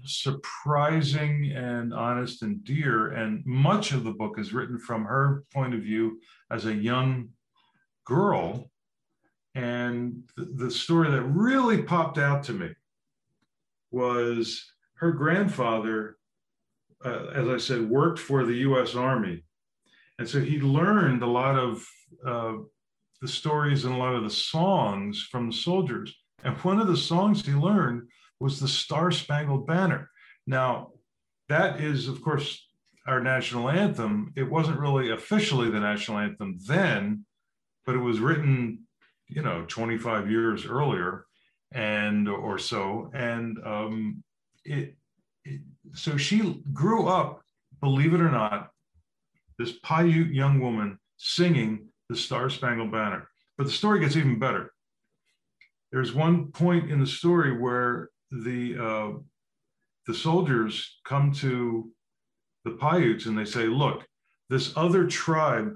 surprising 0.04 1.52
and 1.56 1.94
honest 1.94 2.42
and 2.44 2.64
dear. 2.64 3.12
And 3.12 3.46
much 3.46 3.92
of 3.92 4.04
the 4.04 4.12
book 4.12 4.40
is 4.40 4.54
written 4.54 4.80
from 4.80 5.06
her 5.06 5.44
point 5.54 5.74
of 5.74 5.82
view 5.82 6.20
as 6.50 6.66
a 6.66 6.74
young 6.74 7.30
girl. 8.06 8.70
And 9.56 10.24
the, 10.38 10.66
the 10.66 10.72
story 10.72 11.12
that 11.12 11.22
really 11.24 11.82
popped 11.82 12.18
out 12.18 12.44
to 12.44 12.54
me 12.54 12.70
was 13.92 14.66
her 14.96 15.12
grandfather, 15.12 16.18
uh, 17.04 17.28
as 17.34 17.48
I 17.48 17.58
said, 17.58 17.90
worked 17.90 18.20
for 18.20 18.46
the 18.46 18.56
US 18.70 18.96
Army. 18.96 19.44
And 20.18 20.28
so 20.28 20.40
he 20.40 20.60
learned 20.60 21.24
a 21.24 21.28
lot 21.28 21.58
of 21.58 21.86
uh, 22.26 22.54
the 23.22 23.28
stories 23.28 23.86
and 23.86 23.94
a 23.94 23.98
lot 23.98 24.16
of 24.16 24.24
the 24.24 24.30
songs 24.30 25.28
from 25.32 25.48
the 25.48 25.56
soldiers. 25.56 26.16
And 26.44 26.56
one 26.58 26.80
of 26.80 26.88
the 26.88 26.98
songs 26.98 27.46
he 27.46 27.54
learned 27.54 28.08
was 28.40 28.60
the 28.60 28.68
Star 28.68 29.12
Spangled 29.12 29.68
Banner. 29.68 30.10
Now, 30.48 30.92
that 31.50 31.82
is, 31.82 32.08
of 32.08 32.22
course, 32.22 32.68
our 33.08 33.22
national 33.22 33.70
anthem. 33.70 34.34
It 34.36 34.50
wasn't 34.50 34.80
really 34.80 35.12
officially 35.12 35.70
the 35.70 35.80
national 35.80 36.20
anthem 36.20 36.58
then, 36.68 37.26
but 37.86 37.96
it 37.96 38.00
was 38.00 38.20
written, 38.20 38.84
you 39.28 39.42
know, 39.42 39.66
25 39.68 40.30
years 40.30 40.66
earlier 40.66 41.26
and 41.72 42.28
or 42.28 42.58
so. 42.58 43.10
And 43.14 43.58
um, 43.66 44.24
it, 44.66 44.96
it 45.46 45.62
so 45.94 46.18
she 46.18 46.62
grew 46.74 47.08
up, 47.08 47.42
believe 47.82 48.14
it 48.14 48.22
or 48.22 48.32
not, 48.32 48.72
this 49.58 49.74
Paiute 49.84 50.34
young 50.34 50.60
woman 50.60 50.98
singing 51.18 51.88
the 52.10 52.16
Star 52.16 52.50
Spangled 52.50 52.92
Banner. 52.92 53.28
But 53.58 53.66
the 53.66 53.74
story 53.74 54.00
gets 54.00 54.16
even 54.16 54.40
better 54.40 54.72
there's 55.92 56.14
one 56.14 56.52
point 56.52 56.90
in 56.90 57.00
the 57.00 57.06
story 57.06 57.58
where 57.58 58.10
the 58.32 58.78
uh, 58.78 59.12
the 60.08 60.14
soldiers 60.14 61.00
come 61.06 61.32
to 61.34 61.92
the 62.64 62.72
Paiutes 62.72 63.26
and 63.26 63.38
they 63.38 63.46
say, 63.46 63.66
"Look, 63.66 64.08
this 64.50 64.74
other 64.76 65.06
tribe 65.06 65.74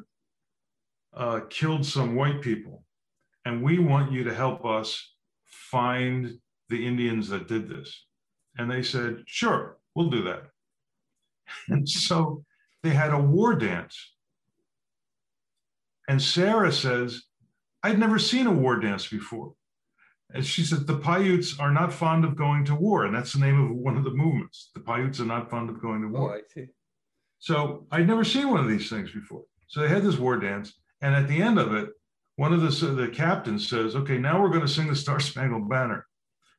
uh, 1.14 1.42
killed 1.50 1.86
some 1.86 2.16
white 2.16 2.42
people, 2.42 2.84
and 3.44 3.62
we 3.62 3.80
want 3.80 4.12
you 4.12 4.24
to 4.24 4.34
help 4.34 4.66
us 4.66 5.15
find 5.72 6.40
the 6.70 6.86
Indians 6.86 7.30
that 7.30 7.48
did 7.48 7.70
this." 7.70 8.06
And 8.58 8.70
they 8.70 8.84
said, 8.84 9.24
"Sure, 9.26 9.78
we'll 9.94 10.10
do 10.10 10.24
that." 10.24 10.44
And 11.70 11.88
so 11.88 12.44
they 12.84 12.92
had 12.92 13.12
a 13.12 13.20
war 13.20 13.56
dance. 13.56 14.14
And 16.08 16.22
Sarah 16.22 16.72
says, 16.72 17.24
I'd 17.82 18.00
never 18.00 18.20
seen 18.20 18.48
a 18.48 18.52
war 18.52 18.80
dance 18.80 19.08
before. 19.08 19.54
And 20.34 20.46
she 20.46 20.64
said, 20.64 20.86
the 20.86 20.98
Paiutes 20.98 21.60
are 21.60 21.72
not 21.72 21.94
fond 21.94 22.26
of 22.26 22.36
going 22.36 22.66
to 22.66 22.76
war. 22.76 23.06
And 23.06 23.16
that's 23.16 23.34
the 23.34 23.40
name 23.40 23.60
of 23.60 23.76
one 23.76 23.98
of 23.98 24.04
the 24.04 24.12
movements. 24.12 24.70
The 24.74 24.82
Paiutes 24.82 25.20
are 25.20 25.26
not 25.26 25.50
fond 25.50 25.70
of 25.70 25.82
going 25.82 26.02
to 26.02 26.08
oh, 26.08 26.20
war. 26.20 26.34
Oh, 26.34 26.38
I 26.38 26.42
see. 26.54 26.68
So 27.40 27.86
I'd 27.92 28.08
never 28.08 28.24
seen 28.24 28.50
one 28.50 28.60
of 28.60 28.70
these 28.70 28.90
things 28.90 29.12
before. 29.12 29.44
So 29.68 29.82
they 29.82 29.88
had 29.88 30.04
this 30.04 30.18
war 30.18 30.38
dance. 30.38 30.74
And 31.02 31.16
at 31.16 31.28
the 31.28 31.42
end 31.42 31.60
of 31.60 31.74
it, 31.74 31.90
one 32.38 32.54
of 32.54 32.62
the, 32.62 32.88
the 32.88 33.08
captains 33.08 33.70
says, 33.70 33.96
okay, 33.96 34.18
now 34.18 34.42
we're 34.42 34.50
going 34.50 34.62
to 34.62 34.68
sing 34.68 34.88
the 34.88 34.96
Star 34.96 35.20
Spangled 35.20 35.70
Banner. 35.70 36.06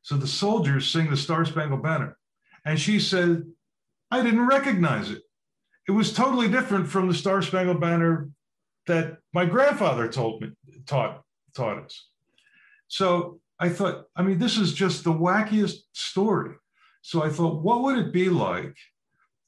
So 0.01 0.15
the 0.15 0.27
soldiers 0.27 0.91
sing 0.91 1.09
the 1.09 1.17
Star 1.17 1.45
Spangled 1.45 1.83
Banner. 1.83 2.17
And 2.65 2.79
she 2.79 2.99
said, 2.99 3.43
I 4.09 4.23
didn't 4.23 4.47
recognize 4.47 5.11
it. 5.11 5.21
It 5.87 5.91
was 5.91 6.13
totally 6.13 6.47
different 6.47 6.87
from 6.87 7.07
the 7.07 7.13
Star 7.13 7.41
Spangled 7.41 7.79
Banner 7.79 8.29
that 8.87 9.17
my 9.33 9.45
grandfather 9.45 10.07
told 10.07 10.41
me, 10.41 10.51
taught, 10.85 11.21
taught 11.55 11.83
us. 11.83 12.07
So 12.87 13.39
I 13.59 13.69
thought, 13.69 14.05
I 14.15 14.23
mean, 14.23 14.39
this 14.39 14.57
is 14.57 14.73
just 14.73 15.03
the 15.03 15.13
wackiest 15.13 15.77
story. 15.93 16.55
So 17.01 17.23
I 17.23 17.29
thought, 17.29 17.61
what 17.61 17.83
would 17.83 17.97
it 17.97 18.13
be 18.13 18.29
like 18.29 18.75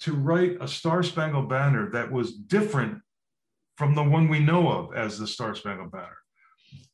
to 0.01 0.13
write 0.13 0.57
a 0.61 0.67
Star 0.67 1.03
Spangled 1.03 1.49
Banner 1.49 1.89
that 1.91 2.11
was 2.11 2.33
different 2.33 3.01
from 3.79 3.95
the 3.95 4.03
one 4.03 4.27
we 4.27 4.39
know 4.39 4.69
of 4.69 4.93
as 4.93 5.17
the 5.17 5.25
Star 5.25 5.55
Spangled 5.55 5.91
Banner? 5.91 6.17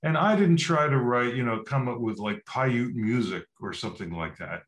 And 0.03 0.15
I 0.15 0.35
didn't 0.35 0.57
try 0.57 0.87
to 0.87 0.99
write, 0.99 1.33
you 1.33 1.43
know, 1.43 1.63
come 1.63 1.89
up 1.89 1.99
with 1.99 2.19
like 2.19 2.45
Paiute 2.45 2.95
music 2.95 3.43
or 3.59 3.73
something 3.73 4.11
like 4.11 4.37
that, 4.37 4.61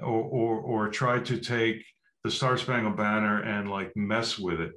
or 0.00 0.22
or, 0.22 0.60
or 0.60 0.88
try 0.88 1.18
to 1.18 1.36
take 1.38 1.84
the 2.22 2.30
Star 2.30 2.56
Spangled 2.56 2.96
Banner 2.96 3.42
and 3.42 3.68
like 3.68 3.90
mess 3.96 4.38
with 4.38 4.60
it. 4.60 4.72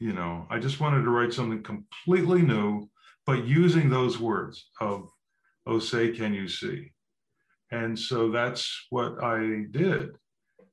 You 0.00 0.12
know, 0.12 0.46
I 0.50 0.58
just 0.58 0.80
wanted 0.80 1.02
to 1.02 1.10
write 1.10 1.32
something 1.32 1.62
completely 1.62 2.42
new, 2.42 2.90
but 3.24 3.46
using 3.46 3.88
those 3.88 4.18
words 4.18 4.70
of 4.80 5.08
oh 5.66 5.78
say 5.78 6.10
can 6.10 6.34
you 6.34 6.48
see 6.48 6.90
and 7.70 7.96
so 7.98 8.30
that's 8.30 8.86
what 8.90 9.22
i 9.22 9.64
did 9.70 10.10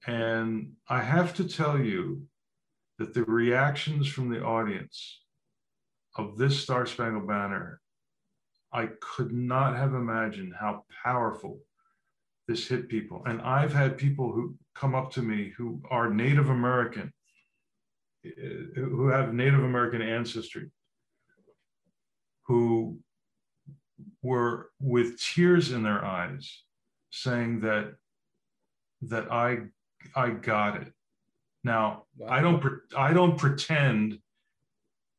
and 0.08 0.72
i 0.88 1.02
have 1.02 1.34
to 1.34 1.44
tell 1.44 1.78
you 1.78 2.22
that 2.98 3.14
the 3.14 3.24
reactions 3.26 4.08
from 4.08 4.30
the 4.30 4.42
audience 4.42 5.25
of 6.18 6.38
this 6.38 6.60
star 6.60 6.86
spangled 6.86 7.28
banner 7.28 7.80
i 8.74 8.88
could 9.02 9.32
not 9.32 9.76
have 9.76 9.94
imagined 9.94 10.54
how 10.60 10.84
powerful 11.04 11.60
this 12.48 12.68
hit 12.68 12.88
people 12.88 13.24
and 13.26 13.42
i've 13.42 13.74
had 13.74 13.98
people 13.98 14.32
who 14.32 14.56
come 14.76 14.96
up 14.96 15.12
to 15.12 15.22
me 15.22 15.52
who 15.58 15.82
are 15.90 16.10
native 16.10 16.50
american 16.50 17.12
who 18.76 19.08
have 19.08 19.34
native 19.34 19.64
american 19.64 20.02
ancestry 20.02 20.70
who 22.48 22.98
were 24.22 24.70
with 24.80 25.20
tears 25.20 25.72
in 25.72 25.84
their 25.84 26.04
eyes 26.04 26.64
saying 27.12 27.62
that 27.62 27.94
that 29.02 29.32
I 29.32 29.60
I 30.16 30.30
got 30.32 30.82
it. 30.82 30.94
Now 31.64 32.04
wow. 32.18 32.30
I 32.30 32.42
don't 32.42 32.64
I 32.98 33.14
don't 33.14 33.38
pretend 33.38 34.20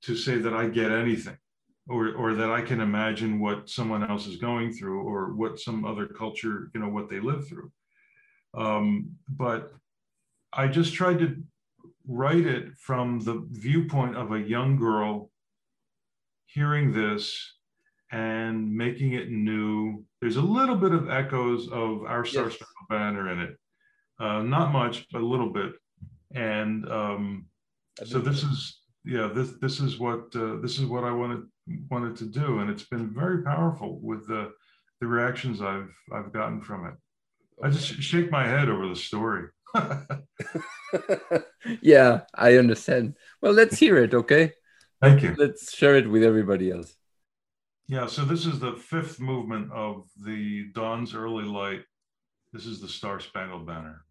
to 0.02 0.16
say 0.16 0.38
that 0.38 0.54
I 0.54 0.68
get 0.68 0.90
anything 0.90 1.36
or 1.88 2.12
or 2.14 2.34
that 2.34 2.50
I 2.50 2.62
can 2.62 2.80
imagine 2.80 3.40
what 3.40 3.68
someone 3.68 4.08
else 4.08 4.26
is 4.26 4.36
going 4.36 4.72
through 4.72 5.02
or 5.02 5.34
what 5.34 5.58
some 5.58 5.84
other 5.84 6.06
culture 6.06 6.70
you 6.74 6.80
know 6.80 6.88
what 6.88 7.08
they 7.08 7.20
live 7.20 7.46
through. 7.48 7.70
Um, 8.54 9.10
but 9.28 9.72
I 10.52 10.68
just 10.68 10.94
tried 10.94 11.18
to 11.20 11.36
write 12.06 12.46
it 12.46 12.76
from 12.78 13.20
the 13.20 13.46
viewpoint 13.50 14.16
of 14.16 14.32
a 14.32 14.40
young 14.40 14.76
girl 14.76 15.30
hearing 16.46 16.92
this 16.92 17.54
and 18.12 18.72
making 18.72 19.12
it 19.12 19.30
new. 19.30 20.04
There's 20.20 20.36
a 20.36 20.42
little 20.42 20.76
bit 20.76 20.92
of 20.92 21.10
echoes 21.10 21.68
of 21.68 22.04
our 22.04 22.24
Star 22.24 22.44
yes. 22.44 22.54
Spangled 22.54 22.88
Banner 22.88 23.32
in 23.32 23.40
it, 23.40 23.56
uh, 24.20 24.42
not 24.42 24.72
much, 24.72 25.06
but 25.12 25.20
a 25.20 25.26
little 25.26 25.52
bit. 25.52 25.72
And 26.34 26.90
um, 26.90 27.46
so 28.04 28.18
this 28.18 28.42
is 28.42 28.80
yeah 29.06 29.30
this 29.32 29.52
this 29.60 29.80
is 29.80 29.98
what 29.98 30.34
uh, 30.34 30.56
this 30.56 30.78
is 30.78 30.86
what 30.86 31.04
I 31.04 31.12
wanted 31.12 31.42
wanted 31.90 32.16
to 32.16 32.26
do, 32.26 32.58
and 32.58 32.70
it's 32.70 32.84
been 32.84 33.14
very 33.14 33.42
powerful 33.42 33.98
with 34.00 34.26
the 34.26 34.52
the 35.00 35.06
reactions 35.06 35.60
I've 35.62 35.94
I've 36.12 36.32
gotten 36.32 36.60
from 36.60 36.86
it. 36.86 36.94
I 37.62 37.70
just 37.70 38.02
shake 38.02 38.30
my 38.30 38.46
head 38.46 38.68
over 38.68 38.88
the 38.88 38.96
story. 38.96 39.48
yeah, 41.80 42.22
I 42.34 42.56
understand. 42.56 43.14
Well, 43.40 43.52
let's 43.52 43.78
hear 43.78 43.96
it, 43.96 44.14
okay? 44.14 44.52
Thank 45.02 45.22
you. 45.22 45.34
Let's 45.36 45.74
share 45.74 45.96
it 45.96 46.08
with 46.08 46.22
everybody 46.22 46.70
else. 46.70 46.94
Yeah, 47.88 48.06
so 48.06 48.24
this 48.24 48.46
is 48.46 48.58
the 48.58 48.72
fifth 48.72 49.20
movement 49.20 49.70
of 49.72 50.08
the 50.24 50.66
Dawn's 50.74 51.14
Early 51.14 51.44
Light. 51.44 51.82
This 52.52 52.66
is 52.66 52.80
the 52.80 52.88
Star 52.88 53.20
Spangled 53.20 53.66
Banner. 53.66 54.05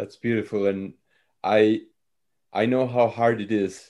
That's 0.00 0.16
beautiful, 0.16 0.66
and 0.66 0.94
I 1.44 1.82
I 2.54 2.64
know 2.64 2.86
how 2.86 3.08
hard 3.08 3.42
it 3.42 3.52
is 3.52 3.86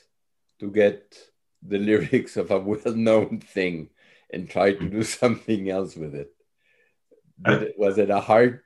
to 0.58 0.68
get 0.68 1.16
the 1.62 1.78
lyrics 1.88 2.36
of 2.36 2.50
a 2.50 2.58
well-known 2.58 3.38
thing 3.38 3.90
and 4.32 4.50
try 4.50 4.72
to 4.72 4.88
do 4.88 5.04
something 5.04 5.70
else 5.70 5.94
with 5.94 6.16
it. 6.16 6.34
But 7.38 7.78
was 7.78 7.96
it 7.98 8.10
a 8.10 8.18
hard 8.18 8.62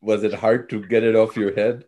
was 0.00 0.24
it 0.24 0.34
hard 0.34 0.70
to 0.70 0.84
get 0.84 1.04
it 1.04 1.14
off 1.14 1.36
your 1.36 1.54
head? 1.54 1.84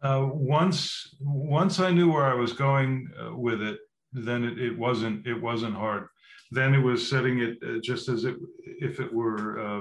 Uh, 0.00 0.30
once 0.32 1.14
once 1.20 1.80
I 1.80 1.90
knew 1.90 2.10
where 2.10 2.24
I 2.24 2.40
was 2.40 2.54
going 2.54 3.10
uh, 3.20 3.36
with 3.36 3.60
it, 3.60 3.78
then 4.14 4.42
it, 4.42 4.58
it, 4.58 4.78
wasn't 4.78 5.26
it 5.26 5.38
wasn't 5.38 5.74
hard. 5.74 6.08
Then 6.50 6.74
it 6.74 6.82
was 6.82 7.10
setting 7.10 7.40
it 7.40 7.58
uh, 7.62 7.78
just 7.82 8.08
as 8.08 8.24
it 8.24 8.36
if 8.64 9.00
it 9.00 9.12
were 9.12 9.60
uh, 9.60 9.80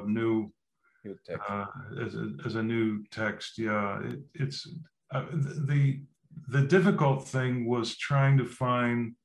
new, 1.04 1.18
new 1.28 1.36
uh, 1.36 1.66
as 2.06 2.16
a, 2.16 2.32
as 2.46 2.56
a 2.56 2.64
new 2.64 3.04
text. 3.12 3.58
Yeah, 3.58 4.02
it, 4.04 4.20
it's 4.34 4.68
uh, 5.14 5.26
the 5.32 6.02
the 6.48 6.62
difficult 6.62 7.28
thing 7.28 7.68
was 7.68 7.98
trying 7.98 8.38
to 8.38 8.46
find 8.46 9.16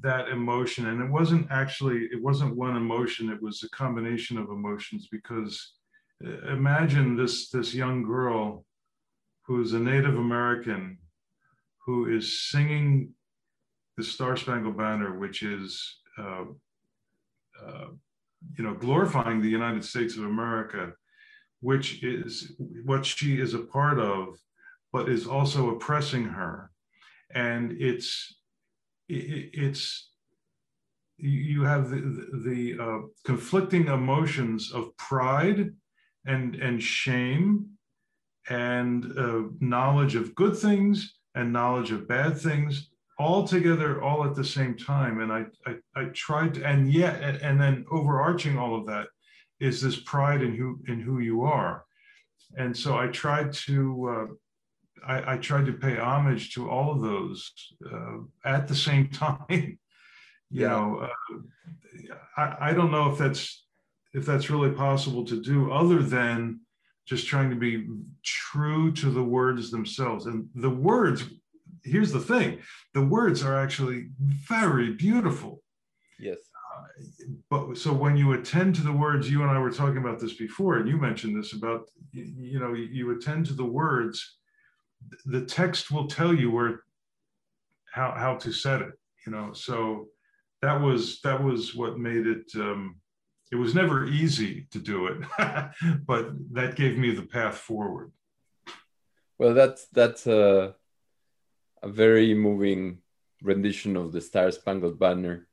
that 0.00 0.28
emotion 0.28 0.88
and 0.88 1.02
it 1.02 1.10
wasn't 1.10 1.46
actually 1.50 2.08
it 2.12 2.22
wasn't 2.22 2.56
one 2.56 2.76
emotion 2.76 3.30
it 3.30 3.42
was 3.42 3.62
a 3.64 3.68
combination 3.70 4.38
of 4.38 4.48
emotions 4.48 5.08
because 5.10 5.74
uh, 6.24 6.52
imagine 6.52 7.16
this 7.16 7.50
this 7.50 7.74
young 7.74 8.04
girl 8.04 8.64
who's 9.44 9.72
a 9.72 9.78
native 9.78 10.16
american 10.16 10.96
who 11.84 12.14
is 12.16 12.48
singing 12.48 13.12
the 13.96 14.04
star 14.04 14.36
spangled 14.36 14.76
banner 14.76 15.18
which 15.18 15.42
is 15.42 15.98
uh, 16.16 16.44
uh, 17.66 17.86
you 18.56 18.64
know 18.64 18.74
glorifying 18.74 19.40
the 19.40 19.48
united 19.48 19.84
states 19.84 20.16
of 20.16 20.24
america 20.24 20.92
which 21.60 22.02
is 22.02 22.52
what 22.84 23.06
she 23.06 23.40
is 23.40 23.54
a 23.54 23.60
part 23.60 23.98
of 23.98 24.36
but 24.92 25.08
is 25.08 25.26
also 25.26 25.70
oppressing 25.70 26.24
her. 26.24 26.70
And 27.34 27.72
it's 27.80 28.36
it's 29.08 30.10
you 31.16 31.62
have 31.62 31.90
the, 31.90 32.42
the 32.44 32.82
uh, 32.82 32.98
conflicting 33.24 33.88
emotions 33.88 34.72
of 34.72 34.96
pride 34.96 35.70
and 36.26 36.56
and 36.56 36.82
shame 36.82 37.68
and 38.48 39.18
uh, 39.18 39.42
knowledge 39.60 40.14
of 40.14 40.34
good 40.34 40.56
things 40.56 41.16
and 41.34 41.52
knowledge 41.52 41.90
of 41.90 42.08
bad 42.08 42.38
things 42.38 42.90
all 43.22 43.46
together 43.46 44.02
all 44.02 44.24
at 44.24 44.34
the 44.34 44.44
same 44.44 44.76
time 44.76 45.20
and 45.20 45.32
i 45.32 45.44
i, 45.66 45.74
I 46.00 46.04
tried 46.06 46.54
to, 46.54 46.64
and 46.64 46.92
yet 46.92 47.40
and 47.42 47.60
then 47.60 47.84
overarching 47.90 48.58
all 48.58 48.74
of 48.78 48.86
that 48.86 49.06
is 49.60 49.80
this 49.80 49.98
pride 50.00 50.42
in 50.42 50.54
who 50.54 50.80
in 50.88 50.98
who 51.00 51.20
you 51.20 51.42
are 51.42 51.84
and 52.56 52.76
so 52.76 52.96
i 52.96 53.06
tried 53.06 53.52
to 53.66 53.76
uh, 54.14 54.34
I, 55.06 55.34
I, 55.34 55.36
tried 55.36 55.66
to 55.66 55.72
pay 55.72 55.96
homage 55.96 56.54
to 56.54 56.70
all 56.70 56.92
of 56.92 57.02
those 57.02 57.52
uh, 57.92 58.18
at 58.44 58.68
the 58.68 58.74
same 58.74 59.08
time. 59.24 59.38
you 59.50 59.76
yeah. 60.50 60.68
know, 60.68 61.08
uh, 61.08 61.38
I, 62.36 62.70
I 62.70 62.72
don't 62.72 62.92
know 62.92 63.10
if 63.10 63.18
that's 63.18 63.66
if 64.14 64.26
that's 64.26 64.50
really 64.50 64.70
possible 64.70 65.24
to 65.24 65.40
do, 65.40 65.72
other 65.72 66.02
than 66.02 66.60
just 67.06 67.26
trying 67.26 67.50
to 67.50 67.56
be 67.56 67.88
true 68.22 68.92
to 68.92 69.10
the 69.10 69.22
words 69.22 69.70
themselves. 69.70 70.26
And 70.26 70.48
the 70.54 70.70
words, 70.70 71.24
here's 71.84 72.12
the 72.12 72.20
thing: 72.20 72.58
the 72.94 73.04
words 73.04 73.42
are 73.42 73.58
actually 73.58 74.08
very 74.48 74.92
beautiful. 74.92 75.62
Yes. 76.18 76.38
Uh, 76.76 77.26
but 77.50 77.76
so 77.76 77.92
when 77.92 78.16
you 78.16 78.32
attend 78.32 78.74
to 78.76 78.82
the 78.82 78.92
words, 78.92 79.30
you 79.30 79.42
and 79.42 79.50
I 79.50 79.58
were 79.58 79.70
talking 79.70 79.98
about 79.98 80.20
this 80.20 80.34
before, 80.34 80.76
and 80.76 80.88
you 80.88 80.96
mentioned 80.96 81.36
this 81.36 81.52
about 81.52 81.88
you 82.12 82.58
know 82.58 82.74
you 82.74 83.16
attend 83.16 83.46
to 83.46 83.54
the 83.54 83.64
words 83.64 84.36
the 85.26 85.44
text 85.44 85.90
will 85.90 86.06
tell 86.06 86.34
you 86.34 86.50
where 86.50 86.82
how 87.92 88.12
how 88.16 88.36
to 88.36 88.52
set 88.52 88.82
it 88.82 88.92
you 89.26 89.32
know 89.32 89.52
so 89.52 90.08
that 90.60 90.80
was 90.80 91.20
that 91.22 91.42
was 91.42 91.74
what 91.74 91.98
made 91.98 92.26
it 92.26 92.50
um 92.56 92.96
it 93.50 93.56
was 93.56 93.74
never 93.74 94.06
easy 94.06 94.66
to 94.70 94.78
do 94.78 95.06
it 95.06 95.18
but 96.06 96.30
that 96.52 96.76
gave 96.76 96.96
me 96.96 97.14
the 97.14 97.22
path 97.22 97.56
forward 97.56 98.12
well 99.38 99.54
that's 99.54 99.86
that's 99.92 100.26
a 100.26 100.74
a 101.82 101.88
very 101.88 102.34
moving 102.34 102.98
rendition 103.42 103.96
of 103.96 104.12
the 104.12 104.20
star 104.20 104.50
spangled 104.50 104.98
banner 104.98 105.48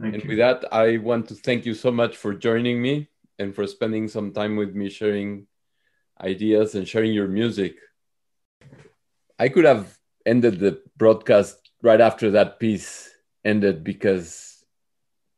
thank 0.00 0.14
and 0.14 0.22
you. 0.22 0.28
with 0.30 0.38
that 0.38 0.64
i 0.72 0.96
want 0.98 1.28
to 1.28 1.34
thank 1.34 1.66
you 1.66 1.74
so 1.74 1.90
much 1.90 2.16
for 2.16 2.32
joining 2.34 2.80
me 2.80 3.08
and 3.38 3.54
for 3.54 3.66
spending 3.66 4.06
some 4.06 4.32
time 4.32 4.56
with 4.56 4.74
me 4.74 4.88
sharing 4.88 5.46
ideas 6.20 6.74
and 6.74 6.86
sharing 6.86 7.12
your 7.12 7.26
music 7.26 7.76
I 9.38 9.48
could 9.48 9.64
have 9.64 9.98
ended 10.24 10.60
the 10.60 10.80
broadcast 10.96 11.70
right 11.82 12.00
after 12.00 12.30
that 12.32 12.58
piece 12.60 13.10
ended 13.44 13.84
because 13.84 14.64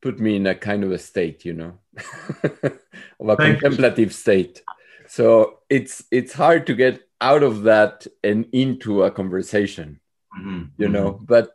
put 0.03 0.21
me 0.21 0.37
in 0.37 0.47
a 0.47 0.55
kind 0.55 0.85
of 0.85 0.93
a 0.93 0.99
state, 0.99 1.45
you 1.45 1.55
know, 1.55 1.79
of 2.45 3.29
a 3.29 3.37
Thank 3.37 3.61
contemplative 3.61 4.09
you. 4.09 4.15
state. 4.15 4.63
So 5.09 5.61
it's 5.71 6.05
it's 6.11 6.33
hard 6.33 6.67
to 6.67 6.75
get 6.75 7.03
out 7.21 7.43
of 7.43 7.63
that 7.63 8.07
and 8.23 8.47
into 8.53 9.03
a 9.05 9.11
conversation, 9.11 10.01
mm-hmm. 10.39 10.63
you 10.79 10.89
know. 10.89 11.13
Mm-hmm. 11.13 11.25
But 11.25 11.53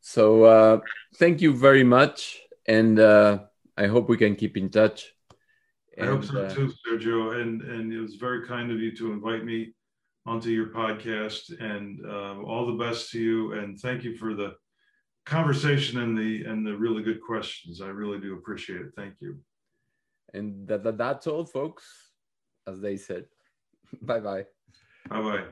so 0.00 0.44
uh, 0.44 0.80
thank 1.16 1.40
you 1.40 1.54
very 1.54 1.84
much, 1.84 2.40
and 2.66 2.98
uh, 2.98 3.38
I 3.76 3.86
hope 3.86 4.08
we 4.08 4.16
can 4.16 4.36
keep 4.36 4.56
in 4.56 4.70
touch. 4.70 5.12
I 6.00 6.06
hope 6.06 6.24
so 6.24 6.42
uh, 6.44 6.54
too, 6.54 6.72
Sergio. 6.86 7.40
And 7.40 7.62
and 7.62 7.92
it 7.92 8.00
was 8.00 8.16
very 8.16 8.46
kind 8.46 8.70
of 8.70 8.80
you 8.80 8.94
to 8.96 9.12
invite 9.12 9.44
me 9.44 9.74
onto 10.26 10.50
your 10.50 10.66
podcast. 10.66 11.58
And 11.60 12.04
uh, 12.04 12.40
all 12.42 12.66
the 12.66 12.84
best 12.84 13.10
to 13.12 13.20
you. 13.20 13.52
And 13.52 13.78
thank 13.78 14.04
you 14.04 14.16
for 14.16 14.34
the 14.34 14.54
conversation 15.26 16.00
and 16.00 16.16
the 16.16 16.44
and 16.44 16.66
the 16.66 16.76
really 16.76 17.02
good 17.02 17.20
questions. 17.20 17.80
I 17.80 17.88
really 17.88 18.18
do 18.18 18.34
appreciate 18.34 18.80
it. 18.80 18.92
Thank 18.96 19.14
you. 19.20 19.38
And 20.32 20.66
that, 20.68 20.82
that 20.82 20.98
that's 20.98 21.26
all, 21.26 21.44
folks. 21.44 21.84
As 22.66 22.80
they 22.80 22.96
said. 22.96 23.26
bye 24.02 24.20
bye. 24.20 24.46
Bye 25.08 25.22
bye. 25.22 25.44